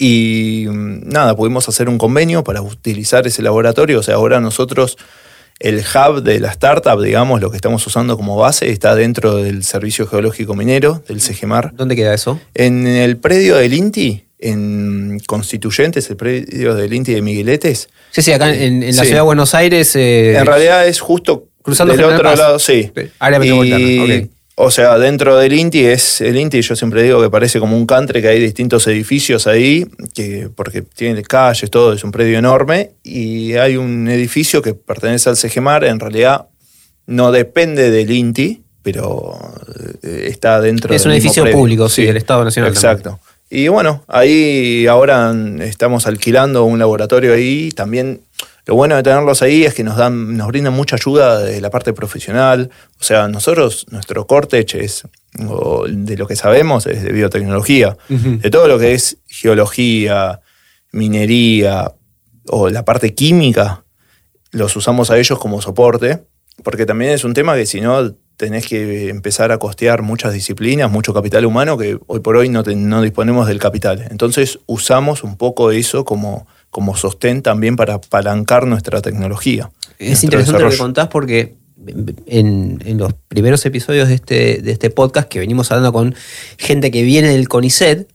[0.01, 3.99] y mm, nada, pudimos hacer un convenio para utilizar ese laboratorio.
[3.99, 4.97] O sea, ahora nosotros,
[5.59, 9.63] el hub de la startup, digamos, lo que estamos usando como base, está dentro del
[9.63, 11.73] Servicio Geológico Minero, del CEGEMAR.
[11.75, 12.39] ¿Dónde queda eso?
[12.53, 17.89] En el predio del INTI, en Constituyentes, el predio del INTI de Migueletes.
[18.11, 19.95] Sí, sí, acá en, la ciudad de Buenos Aires.
[19.95, 22.91] Eh, en realidad es justo cruzando del otro lado, sí.
[23.19, 24.27] Área metropolitana,
[24.61, 27.85] O sea, dentro del INTI es el INTI, yo siempre digo que parece como un
[27.85, 32.91] country, que hay distintos edificios ahí, que, porque tiene calles, todo, es un predio enorme,
[33.01, 36.47] y hay un edificio que pertenece al CGMAR, en realidad
[37.07, 39.39] no depende del INTI, pero
[40.03, 42.73] eh, está dentro es un edificio público, sí, del Estado Nacional.
[42.73, 43.17] Exacto.
[43.49, 47.71] Y bueno, ahí ahora estamos alquilando un laboratorio ahí.
[47.71, 48.21] También
[48.65, 51.69] lo bueno de tenerlos ahí es que nos dan, nos brindan mucha ayuda de la
[51.69, 52.69] parte profesional.
[52.99, 57.97] O sea, nosotros, nuestro cortech es, de lo que sabemos, es de biotecnología.
[58.07, 60.41] De todo lo que es geología,
[60.91, 61.93] minería
[62.47, 63.83] o la parte química,
[64.51, 66.23] los usamos a ellos como soporte.
[66.63, 70.91] Porque también es un tema que si no tenés que empezar a costear muchas disciplinas,
[70.91, 74.07] mucho capital humano, que hoy por hoy no, no disponemos del capital.
[74.11, 79.71] Entonces usamos un poco eso como, como sostén también para apalancar nuestra tecnología.
[79.97, 81.55] Es interesante lo que contás porque
[82.25, 86.15] en, los primeros episodios de este, de este podcast que venimos hablando con
[86.57, 88.07] gente que viene del CONICET,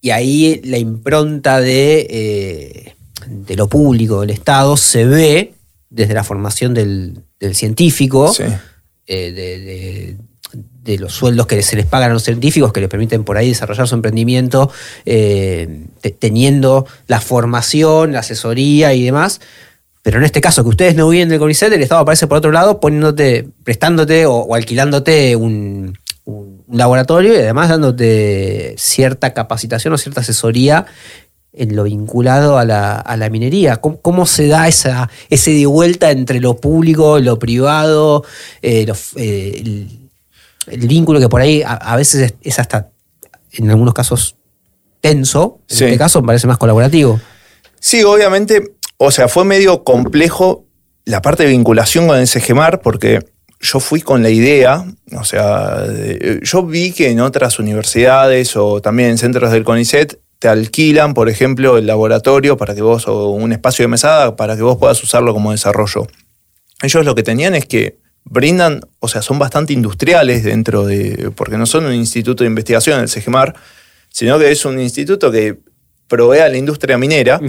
[0.00, 2.94] y ahí la impronta de, eh,
[3.28, 5.54] de lo público, del Estado, se ve
[5.90, 8.32] desde la formación del, del científico.
[8.32, 8.42] Sí
[9.06, 10.16] eh, de,
[10.84, 13.86] los sueldos que se les pagan a los científicos, que les permiten por ahí desarrollar
[13.86, 14.70] su emprendimiento,
[15.04, 15.86] eh,
[16.18, 19.40] teniendo la formación, la asesoría y demás.
[20.02, 22.50] Pero en este caso, que ustedes no vienen del CONICET, el Estado aparece por otro
[22.50, 25.96] lado poniéndote, prestándote o, alquilándote un,
[26.70, 30.86] laboratorio y además dándote cierta capacitación o cierta asesoría
[31.52, 33.76] en lo vinculado a la, minería.
[33.76, 38.24] ¿Cómo, se da esa, ese de vuelta entre lo público, lo privado,
[38.62, 39.86] eh, eh,
[40.66, 42.90] vínculo que por ahí a, veces es, hasta,
[43.52, 44.36] en algunos casos,
[45.00, 45.60] tenso?
[45.68, 47.20] En este caso me parece más colaborativo.
[47.80, 50.64] Sí, obviamente, o sea, fue medio complejo
[51.04, 53.20] la parte de vinculación con el CGMAR porque
[53.60, 54.84] yo fui con la idea,
[55.16, 55.84] o sea,
[56.42, 61.28] yo vi que en otras universidades o también en centros del CONICET te alquilan, por
[61.28, 65.00] ejemplo, el laboratorio para que vos, o un espacio de mesada para que vos puedas
[65.02, 66.08] usarlo como desarrollo.
[66.82, 71.58] Ellos lo que tenían es que brindan, o sea, son bastante industriales dentro de, porque
[71.58, 73.54] no son un instituto de investigación, el CGMAR,
[74.08, 75.58] sino que es un instituto que
[76.08, 77.40] provee a la industria minera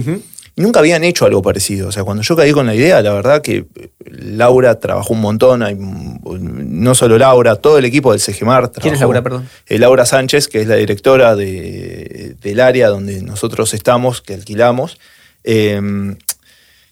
[0.56, 1.88] nunca habían hecho algo parecido.
[1.88, 3.66] O sea, cuando yo caí con la idea, la verdad que
[4.04, 8.72] Laura trabajó un montón, hay, no solo Laura, todo el equipo del CGMAR.
[8.72, 9.48] ¿Quién es Laura, perdón?
[9.66, 14.98] Eh, Laura Sánchez, que es la directora del área donde nosotros estamos, que alquilamos.
[15.42, 16.16] Em,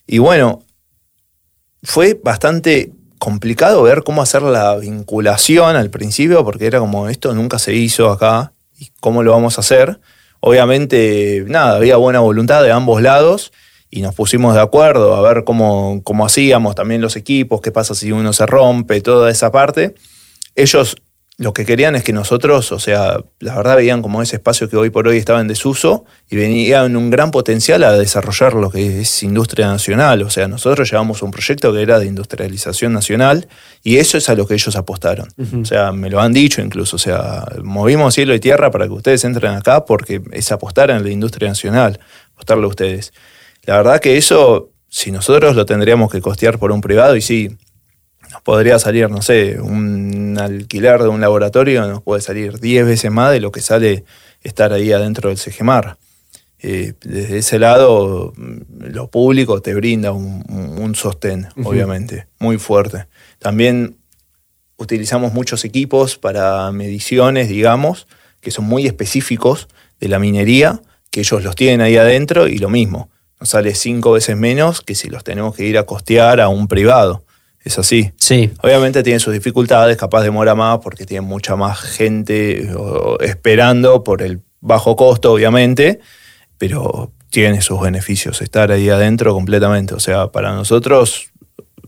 [0.07, 0.65] y bueno,
[1.83, 7.61] fue bastante complicado ver cómo hacer la vinculación al principio, porque era como esto nunca
[7.61, 10.01] se hizo acá, y cómo lo vamos a hacer.
[10.41, 13.53] Obviamente, nada, había buena voluntad de ambos lados
[13.91, 17.95] y nos pusimos de acuerdo a ver cómo, cómo hacíamos también los equipos, qué pasa
[17.95, 19.95] si uno se rompe, toda esa parte.
[20.57, 20.97] Ellos
[21.43, 24.77] lo que querían es que nosotros, o sea, la verdad veían como ese espacio que
[24.77, 29.01] hoy por hoy estaba en desuso y venían un gran potencial a desarrollar lo que
[29.01, 30.23] es industria nacional.
[30.23, 33.49] O sea, nosotros llevamos un proyecto que era de industrialización nacional
[33.83, 35.29] y eso es a lo que ellos apostaron.
[35.61, 36.97] O sea, me lo han dicho incluso.
[36.97, 41.03] O sea, movimos cielo y tierra para que ustedes entren acá porque es apostar en
[41.03, 41.99] la industria nacional,
[42.35, 43.13] apostarle a ustedes.
[43.65, 47.57] La verdad que eso, si nosotros lo tendríamos que costear por un privado, y sí,
[48.33, 53.11] nos podría salir, no sé, un alquiler de un laboratorio nos puede salir 10 veces
[53.11, 54.05] más de lo que sale
[54.43, 55.99] estar ahí adentro del CGMAR.
[56.65, 63.07] Eh, desde ese lado, mm, lo público te brinda un, sostén, obviamente, muy fuerte.
[63.39, 63.97] También
[64.77, 68.07] utilizamos muchos equipos para mediciones, digamos,
[68.41, 69.69] que son muy específicos
[70.01, 74.13] de la minería, que ellos los tienen ahí adentro y lo mismo, nos sale cinco
[74.13, 77.25] veces menos que si los tenemos que ir a costear a un privado.
[77.65, 78.13] Es así.
[78.17, 78.51] Sí.
[78.63, 82.69] Obviamente tiene sus dificultades, capaz demora más porque tiene mucha más gente
[83.21, 86.01] esperando por el bajo costo, obviamente,
[86.59, 89.95] pero tiene sus beneficios estar ahí adentro completamente.
[89.95, 91.33] O sea, para nosotros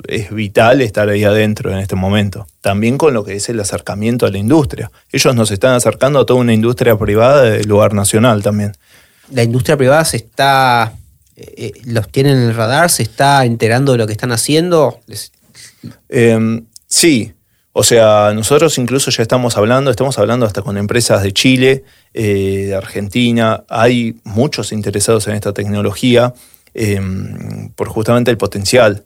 [0.08, 2.46] es vital estar ahí adentro en este momento.
[2.60, 4.90] También con lo que es el acercamiento a la industria.
[5.12, 8.72] Ellos nos están acercando a toda una industria privada del lugar nacional también.
[9.30, 10.94] La industria privada se está,
[11.36, 15.00] eh, eh, los tienen en el radar, se está enterando de lo que están haciendo.
[16.08, 17.32] Em, Sí,
[17.72, 22.66] o sea, nosotros incluso ya estamos hablando, estamos hablando hasta con empresas de Chile, eh,
[22.68, 26.32] de Argentina, hay muchos interesados en esta tecnología
[26.72, 29.02] em, por justamente el potencial.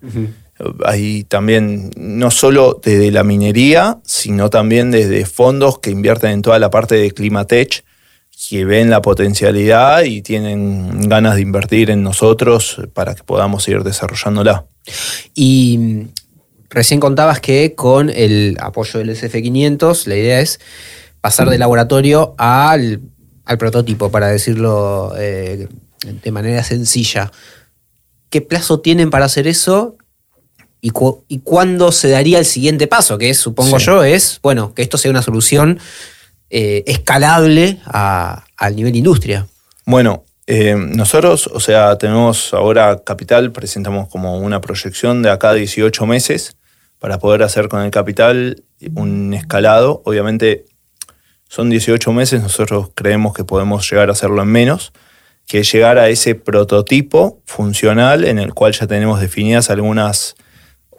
[0.84, 6.58] Hay también, no solo desde la minería, sino también desde fondos que invierten en toda
[6.58, 7.84] la parte de Climatech,
[8.50, 13.82] que ven la potencialidad y tienen ganas de invertir en nosotros para que podamos seguir
[13.82, 14.66] desarrollándola.
[15.34, 16.08] Y
[16.70, 20.60] recién contabas que con el apoyo del SF500 la idea es
[21.20, 23.00] pasar del laboratorio al,
[23.58, 25.68] prototipo, para decirlo eh,
[26.02, 27.32] de manera sencilla.
[28.30, 29.96] ¿Qué plazo tienen para hacer eso?
[30.80, 33.18] ¿Y, cuándo se daría el siguiente paso?
[33.18, 35.80] Que supongo yo, es, bueno, que esto sea una solución
[36.50, 39.46] eh, escalable al nivel industria.
[39.86, 46.06] Bueno, eh, nosotros, o sea, tenemos ahora capital, presentamos como una proyección de acá 18
[46.06, 46.57] meses
[46.98, 50.02] para poder hacer con el capital un escalado.
[50.04, 50.64] Obviamente
[51.48, 54.92] son 18 meses, nosotros creemos que podemos llegar a hacerlo en menos,
[55.46, 60.36] que llegar a ese prototipo funcional en el cual ya tenemos definidas algunas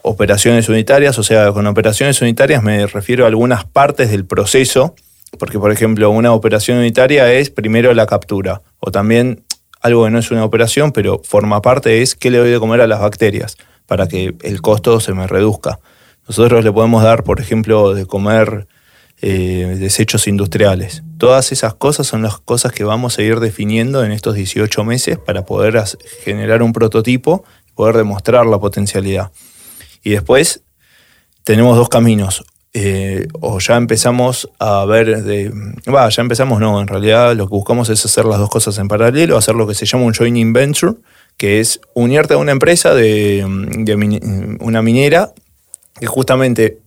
[0.01, 4.95] operaciones unitarias, o sea, con operaciones unitarias me refiero a algunas partes del proceso
[5.37, 9.43] porque, por ejemplo, una operación unitaria es primero la captura, o también
[9.81, 12.81] algo que no es una operación, pero forma parte es qué le doy de comer
[12.81, 13.55] a las bacterias
[13.89, 15.79] para que el costo se me reduzca.
[16.27, 18.67] Nosotros le podemos dar, por ejemplo, de comer
[19.19, 21.01] eh, desechos industriales.
[21.17, 25.17] Todas esas cosas son las cosas que vamos a ir definiendo en estos 18 meses
[25.17, 25.83] para poder
[26.23, 29.31] generar un prototipo y poder demostrar la potencialidad.
[30.03, 30.61] Y después
[31.43, 32.45] tenemos dos caminos.
[32.73, 35.51] Eh, o ya empezamos a ver de.
[35.91, 38.87] Va, ya empezamos, no, en realidad lo que buscamos es hacer las dos cosas en
[38.87, 40.93] paralelo, hacer lo que se llama un joining venture,
[41.39, 43.45] que es unirte a una empresa de,
[44.59, 45.31] una minera
[45.97, 46.79] que justamente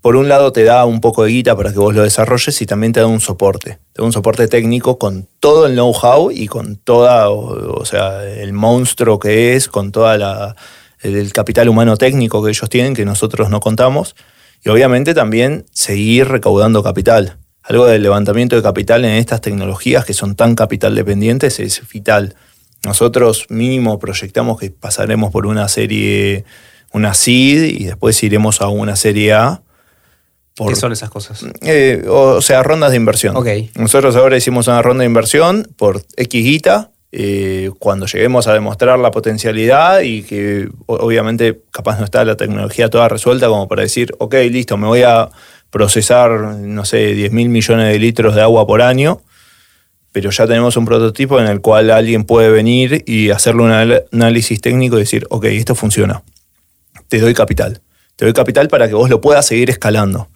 [0.00, 2.66] por un lado te da un poco de guita para que vos lo desarrolles y
[2.66, 3.78] también te da un soporte.
[3.92, 8.54] Te da un soporte técnico con todo el know-how y con toda, o, sea, el
[8.54, 10.56] monstruo que es, con toda la
[11.02, 14.16] el capital humano técnico que ellos tienen, que nosotros no contamos
[14.64, 17.36] y obviamente también seguir recaudando capital.
[17.62, 22.34] Algo del levantamiento de capital en estas tecnologías que son tan capital dependientes es vital.
[22.84, 26.44] Nosotros mínimo proyectamos que pasaremos por una serie,
[26.92, 29.62] una SID y después iremos a una serie A.
[30.54, 31.44] ¿Qué son esas cosas?
[31.62, 33.36] Eh, o, sea, rondas de inversión.
[33.36, 33.70] Okay.
[33.76, 38.98] Nosotros ahora hicimos una ronda de inversión por X guita eh, cuando lleguemos a demostrar
[38.98, 44.14] la potencialidad y que obviamente capaz no está la tecnología toda resuelta como para decir,
[44.18, 45.30] ok, listo, me voy a
[45.70, 49.22] procesar, no sé, 10 mil millones de litros de agua por año,
[50.12, 53.72] pero ya tenemos un prototipo en el cual alguien puede venir y hacerle un
[54.12, 56.22] análisis técnico y decir, ok, esto funciona,
[57.08, 57.80] te doy capital,
[58.16, 60.28] te doy capital para que vos lo puedas seguir escalando.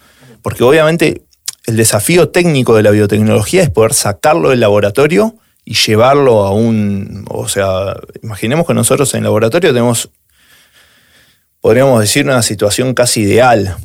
[0.43, 1.23] Porque obviamente
[1.67, 7.25] el desafío técnico de la biotecnología es poder sacarlo del laboratorio y llevarlo a un,
[7.29, 10.11] o sea, imaginemos que nosotros en el laboratorio tenemos,
[11.61, 13.77] podríamos decir, una situación casi ideal.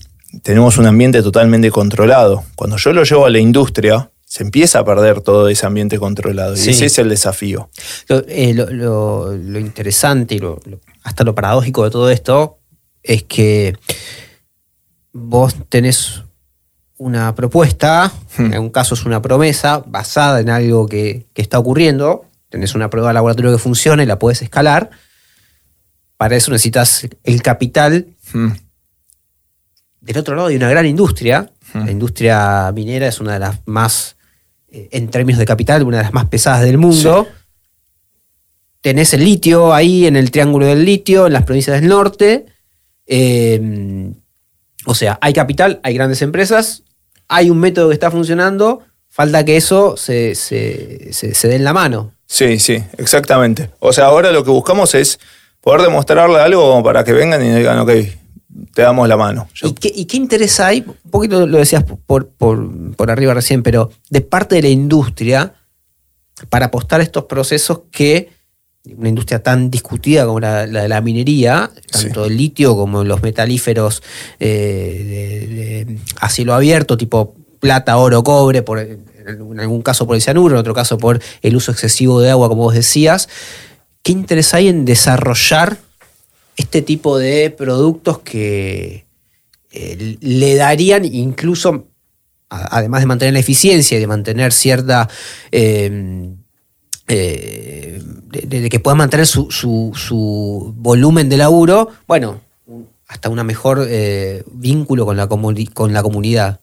[0.41, 2.43] Tenemos un ambiente totalmente controlado.
[2.56, 6.54] Cuando yo lo llevo a la industria, se empieza a perder todo ese ambiente controlado.
[6.58, 7.70] Y ese es el desafío.
[8.10, 10.42] Lo, eh, interesante y
[11.04, 12.60] hasta lo paradójico de todo esto
[13.04, 13.78] es que
[15.13, 16.24] vos tenés
[16.98, 18.54] una propuesta, hmm.
[18.54, 23.08] en un caso es una promesa basada en algo que, está ocurriendo, tenés una prueba
[23.08, 24.90] de laboratorio que funciona y la puedes escalar,
[26.18, 28.08] para eso necesitas el capital.
[28.34, 28.50] Hmm.
[30.02, 31.86] Del otro lado hay una gran industria, hmm.
[31.86, 34.16] la industria minera es una de las más,
[34.92, 37.28] en términos de capital, una de las más pesadas del mundo.
[38.82, 42.46] Tenés el litio ahí en el triángulo del litio, en las provincias del norte.
[43.06, 44.12] Eh,
[44.86, 46.84] o sea, hay capital, hay grandes empresas,
[47.28, 52.13] hay un método que está funcionando, falta que eso se, dé en la mano.
[52.26, 53.70] Sí, sí, exactamente.
[53.80, 55.20] O sea, ahora lo que buscamos es
[55.60, 57.92] poder demostrarle algo para que vengan y digan, ok,
[58.74, 59.48] te damos la mano.
[59.62, 60.84] ¿Y qué, interés hay?
[60.88, 65.53] Un poquito lo decías por, por, arriba recién, pero de parte de la industria
[66.49, 68.30] para apostar estos procesos que
[68.95, 74.01] una industria tan discutida como la, de la minería, tanto el litio como los metalíferos
[74.39, 80.22] eh, de, a cielo abierto, tipo plata, oro, cobre, por, en algún caso por el
[80.22, 83.28] cianuro, en otro caso por el uso excesivo de agua, como vos decías.
[84.03, 85.80] ¿Qué interés hay en desarrollar
[86.58, 89.05] este tipo de productos que
[89.72, 91.88] eh, le darían incluso,
[92.49, 95.08] además de mantener la eficiencia y de mantener cierta...
[95.51, 96.34] Eh,
[97.10, 102.41] de, que pueda mantener su, volumen de laburo, bueno,
[103.08, 106.60] hasta una mejor eh, vínculo con la, con la comunidad?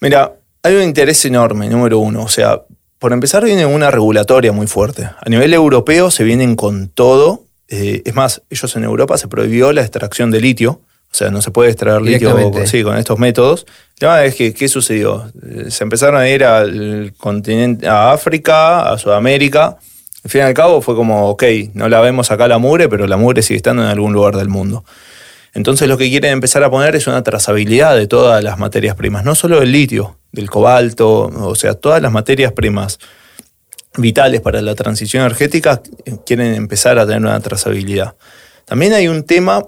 [0.00, 2.22] Mira, hay un interés enorme, número uno.
[2.22, 2.62] O sea,
[2.98, 5.04] por empezar viene una regulatoria muy fuerte.
[5.04, 7.44] A nivel europeo se vienen con todo.
[7.74, 10.82] Eh, es más, ellos en Europa se prohibió la extracción de litio.
[11.10, 12.36] O sea, no se puede extraer litio
[12.84, 13.66] con estos métodos.
[13.94, 15.30] El tema es que, ¿qué sucedió?
[15.42, 19.78] Eh, se empezaron a ir al continente, a África, a Sudamérica.
[20.24, 23.06] Al fin y al cabo fue como, ok, no la vemos acá la mure, pero
[23.06, 24.84] la mure sigue estando en algún lugar del mundo.
[25.54, 29.24] Entonces lo que quieren empezar a poner es una trazabilidad de todas las materias primas,
[29.24, 32.98] no solo del litio, del cobalto, o sea, todas las materias primas
[33.96, 35.82] vitales para la transición energética
[36.24, 38.14] quieren empezar a tener una trazabilidad.
[38.64, 39.66] También hay un tema,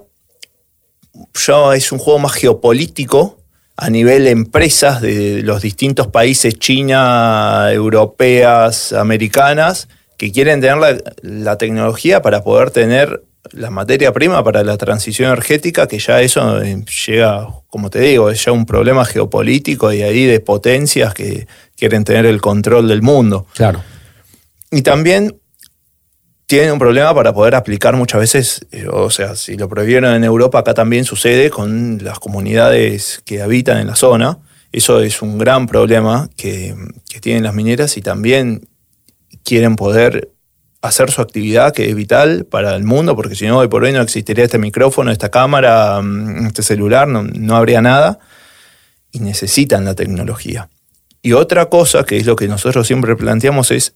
[1.33, 3.37] ya es un juego más geopolítico
[3.77, 11.57] a nivel empresas de los distintos países, China, europeas, americanas, que quieren tener la, la
[11.57, 13.21] tecnología para poder tener
[13.51, 18.29] la materia prima para la transición energética, que ya eso eh, llega, como te digo,
[18.29, 23.01] es ya un problema geopolítico y ahí de potencias que quieren tener el control del
[23.01, 23.45] mundo.
[23.53, 23.81] Claro.
[24.75, 25.39] Y también
[26.47, 30.25] tienen un problema para poder aplicar muchas veces, eh, o sea, si lo prohibieron en
[30.25, 34.39] Europa, acá también sucede con las comunidades que habitan en la zona.
[34.73, 36.75] Eso es un gran problema que,
[37.09, 38.67] que tienen las mineras y también
[39.45, 40.33] quieren poder
[40.81, 43.93] hacer su actividad que es vital para el mundo, porque si no, hoy por hoy
[43.93, 48.19] no existiría este micrófono, esta cámara, mm, este celular, no, habría nada.
[49.13, 50.67] Y necesitan la tecnología.
[51.21, 53.95] Y otra cosa, que es lo que nosotros siempre planteamos, es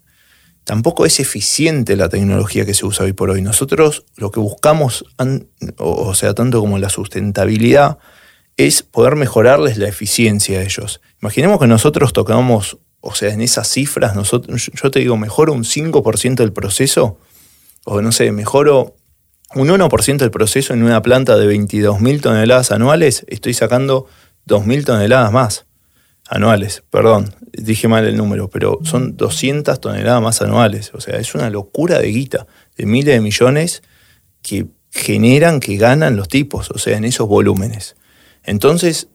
[0.64, 3.41] tampoco es eficiente la tecnología que se usa hoy por hoy.
[3.41, 5.05] Nosotros lo que buscamos,
[5.78, 7.97] o sea, tanto como la sustentabilidad,
[8.57, 11.01] es poder mejorarles la eficiencia a ellos.
[11.22, 15.64] Imaginemos que nosotros tocamos o sea, en esas cifras, nosotros, yo te digo, mejoro un
[15.64, 17.18] 5% del proceso,
[17.86, 18.95] o no sé, mejoro
[19.55, 24.07] un 1% del proceso en una planta de 22.000 toneladas anuales, estoy sacando
[24.47, 25.68] 2.000 toneladas más
[26.30, 31.34] anuales, perdón, dije mal el número, pero son 200 toneladas más anuales, o sea, es
[31.34, 32.45] una locura de guita,
[32.77, 33.82] de miles de millones
[34.43, 37.95] que generan, que ganan los tipos, o sea, en esos volúmenes.
[38.43, 39.07] Entonces,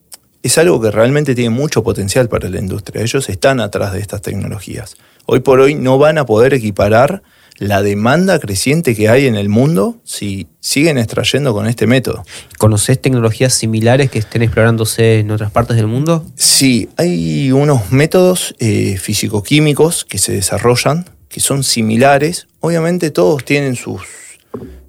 [0.42, 3.02] es algo que realmente tiene mucho potencial para la industria.
[3.02, 4.96] Ellos están atrás de estas tecnologías.
[5.24, 7.22] Hoy por hoy no van a poder equiparar
[7.56, 12.24] la demanda creciente que hay en el mundo si siguen extrayendo con este método.
[12.58, 16.24] ¿Conoces tecnologías similares que estén explorándose en otras partes del mundo?
[16.36, 22.46] Sí, hay unos métodos eh, físico-químicos que se desarrollan que son similares.
[22.60, 24.02] Obviamente todos tienen sus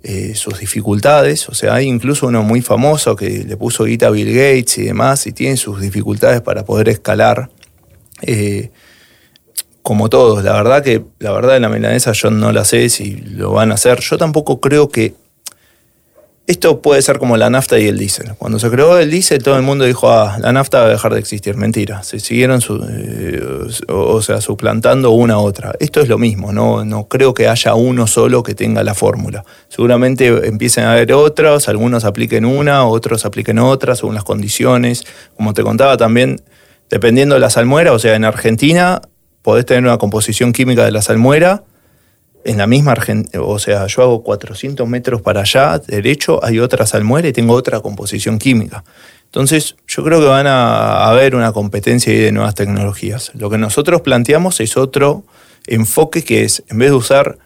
[0.08, 1.50] eh, sus dificultades.
[1.50, 4.84] O sea, hay incluso uno muy famoso que le puso guita a Bill Gates y
[4.84, 7.50] demás, y tiene sus dificultades para poder escalar.
[8.22, 8.70] Eh,
[9.86, 13.18] como todos, la verdad que la verdad de la milanesa yo no la sé si
[13.18, 14.00] lo van a hacer.
[14.00, 15.14] Yo tampoco creo que
[16.48, 18.34] esto puede ser como la nafta y el diésel.
[18.36, 21.14] Cuando se creó el diésel, todo el mundo dijo, ah, la nafta va a dejar
[21.14, 21.56] de existir.
[21.56, 22.02] Mentira.
[22.02, 23.40] Se siguieron, eh,
[23.88, 25.76] o sea, suplantando una a otra.
[25.80, 26.84] Esto es lo mismo, ¿no?
[26.84, 29.46] no creo que haya uno solo que tenga la fórmula.
[29.70, 35.04] Seguramente empiecen a haber otros, algunos apliquen una, otros apliquen otra, según las condiciones.
[35.38, 36.42] Como te contaba también,
[36.90, 39.00] dependiendo de la salmuera, o sea, en Argentina
[39.46, 41.64] podés tener una composición química de la salmuera
[42.46, 46.88] en la misma Argentina, o sea, yo hago 400 metros para allá, derecho, hay otra
[46.88, 48.84] salmuera y tengo otra composición química.
[49.26, 53.32] Entonces, yo creo que van a haber una competencia de nuevas tecnologías.
[53.36, 55.26] Lo que nosotros planteamos es otro
[55.68, 57.38] enfoque que es, en vez de usar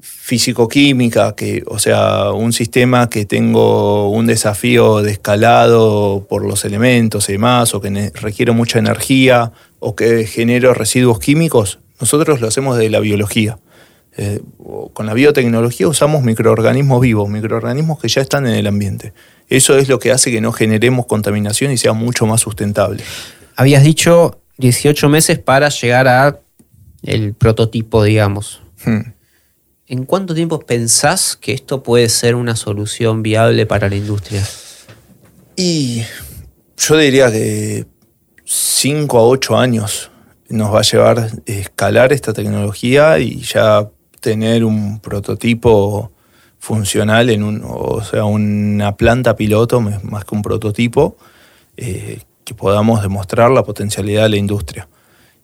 [0.00, 1.34] físico-química,
[1.66, 7.74] o sea, un sistema que tengo un desafío de escalado por los elementos y demás,
[7.74, 13.00] o que requiere mucha energía, o que genero residuos químicos, nosotros lo hacemos de la
[13.00, 13.58] biología.
[14.18, 14.40] Eh,
[14.94, 19.12] con la biotecnología usamos microorganismos vivos, microorganismos que ya están en el ambiente.
[19.48, 23.02] Eso es lo que hace que no generemos contaminación y sea mucho más sustentable.
[23.56, 26.40] Habías dicho 18 meses para llegar a
[27.02, 28.62] el prototipo, digamos.
[28.84, 29.12] Hmm.
[29.86, 34.42] ¿En cuánto tiempo pensás que esto puede ser una solución viable para la industria?
[35.54, 36.02] Y
[36.76, 37.86] yo diría que
[38.46, 40.10] 5 a 8 años
[40.48, 43.88] nos va a llevar escalar esta tecnología y ya
[44.20, 46.12] tener un prototipo
[46.58, 51.16] funcional en un, o sea, una planta piloto más que un prototipo,
[51.76, 54.88] eh, que podamos demostrar la potencialidad de la industria.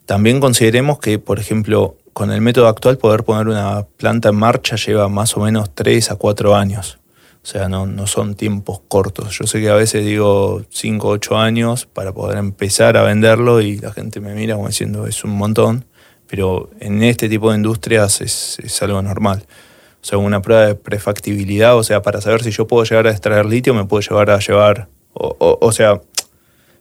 [0.05, 4.77] También consideremos que, por ejemplo, con el método actual poder poner una planta en marcha
[4.77, 6.99] lleva más o menos 3 a 4 años.
[7.43, 9.37] O sea, no, no son tiempos cortos.
[9.37, 13.59] Yo sé que a veces digo 5 o 8 años para poder empezar a venderlo
[13.59, 15.85] y la gente me mira como diciendo es un montón
[16.33, 19.45] pero en este tipo de industrias es, algo normal.
[20.01, 23.11] O sea, una prueba de prefactibilidad, o sea, para saber si yo puedo llegar a
[23.11, 26.01] extraer litio, me puedo llevar a llevar, o, sea,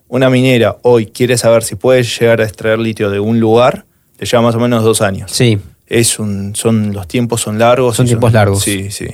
[0.09, 3.85] una minera hoy quiere saber si puede llegar a extraer litio de un lugar,
[4.19, 5.31] le lleva más o menos dos años.
[5.31, 5.59] Sí.
[5.87, 7.97] Es un, son, los tiempos son largos.
[7.97, 8.63] Son tiempos largos.
[8.63, 9.09] Sí, sí.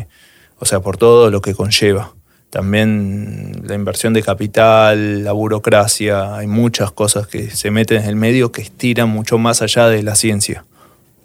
[0.59, 2.15] O sea, por todo lo que conlleva.
[2.51, 8.17] También la inversión de capital, la burocracia, hay muchas cosas que se meten en el
[8.17, 10.65] medio que estiran mucho más allá de la ciencia.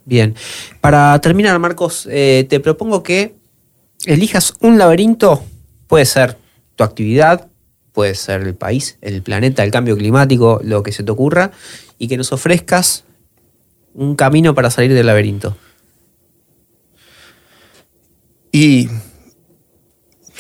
[0.06, 0.36] Bien,
[0.82, 3.36] para terminar, Marcos, eh, te propongo que
[4.06, 5.42] elijas un laberinto,
[5.88, 6.38] puede ser
[6.76, 7.48] tu actividad,
[7.94, 11.52] puede ser el país, el planeta, el cambio climático, lo que se te ocurra,
[11.98, 13.06] y que nos ofrezcas
[13.94, 15.56] un camino para salir del laberinto.
[18.52, 18.90] Y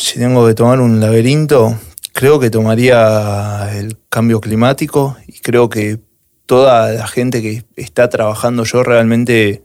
[0.04, 1.80] si tengo que tomar un laberinto,
[2.12, 5.98] creo que tomaría el cambio climático y creo que
[6.46, 9.64] toda la gente que está trabajando, yo realmente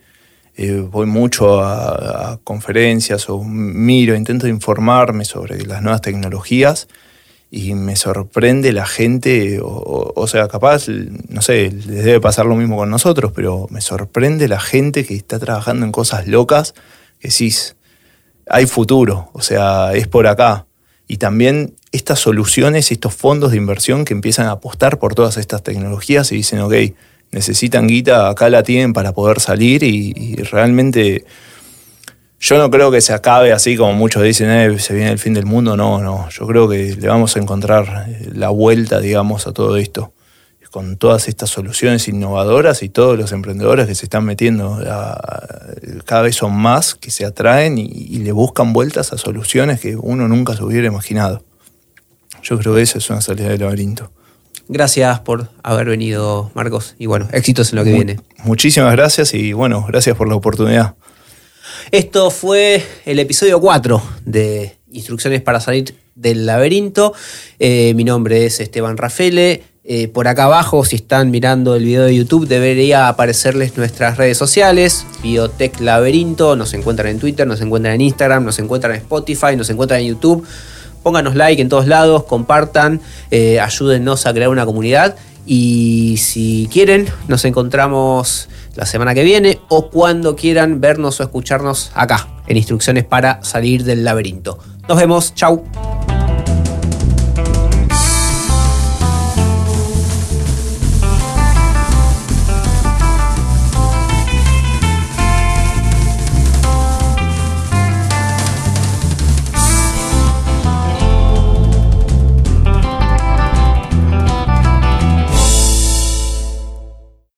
[0.56, 6.86] eh, voy mucho a, conferencias o miro, intento informarme sobre las nuevas tecnologías
[7.50, 12.76] y me sorprende la gente, o, sea, capaz, no sé, les debe pasar lo mismo
[12.76, 16.74] con nosotros, pero me sorprende la gente que está trabajando en cosas locas
[17.18, 17.74] que decís,
[18.50, 20.66] hay futuro, o sea, es por acá.
[21.06, 25.62] Y también estas soluciones, estos fondos de inversión que empiezan a apostar por todas estas
[25.62, 26.74] tecnologías y dicen, ok,
[27.30, 31.24] necesitan guita, acá la tienen para poder salir y, realmente
[32.40, 35.34] yo no creo que se acabe así como muchos dicen, eh, se viene el fin
[35.34, 39.52] del mundo, no, no, yo creo que le vamos a encontrar la vuelta, digamos, a
[39.52, 40.12] todo esto
[40.70, 44.78] con todas estas soluciones innovadoras y todos los emprendedores que se están metiendo,
[46.04, 50.28] cada vez son más que se atraen y, le buscan vueltas a soluciones que uno
[50.28, 51.44] nunca se hubiera imaginado.
[52.42, 54.10] Yo creo que esa es una salida del laberinto.
[54.68, 58.20] Gracias por haber venido, Marcos, y bueno, éxitos en lo que viene.
[58.44, 60.94] Muchísimas gracias y bueno, gracias por la oportunidad.
[61.90, 67.14] Esto fue el episodio 4 de Instrucciones para salir del laberinto.
[67.58, 69.62] Eh, mi nombre es Esteban Rafele.
[69.90, 74.36] Eh, por acá abajo, si están mirando el video de YouTube, debería aparecerles nuestras redes
[74.36, 75.06] sociales.
[75.22, 79.70] Biotech Laberinto, nos encuentran en Twitter, nos encuentran en Instagram, nos encuentran en Spotify, nos
[79.70, 80.46] encuentran en YouTube.
[81.02, 85.16] Pónganos like en todos lados, compartan, eh, ayúdennos a crear una comunidad.
[85.46, 91.92] Y si quieren, nos encontramos la semana que viene o cuando quieran vernos o escucharnos
[91.94, 94.58] acá, en Instrucciones para salir del laberinto.
[94.86, 95.64] Nos vemos, chau.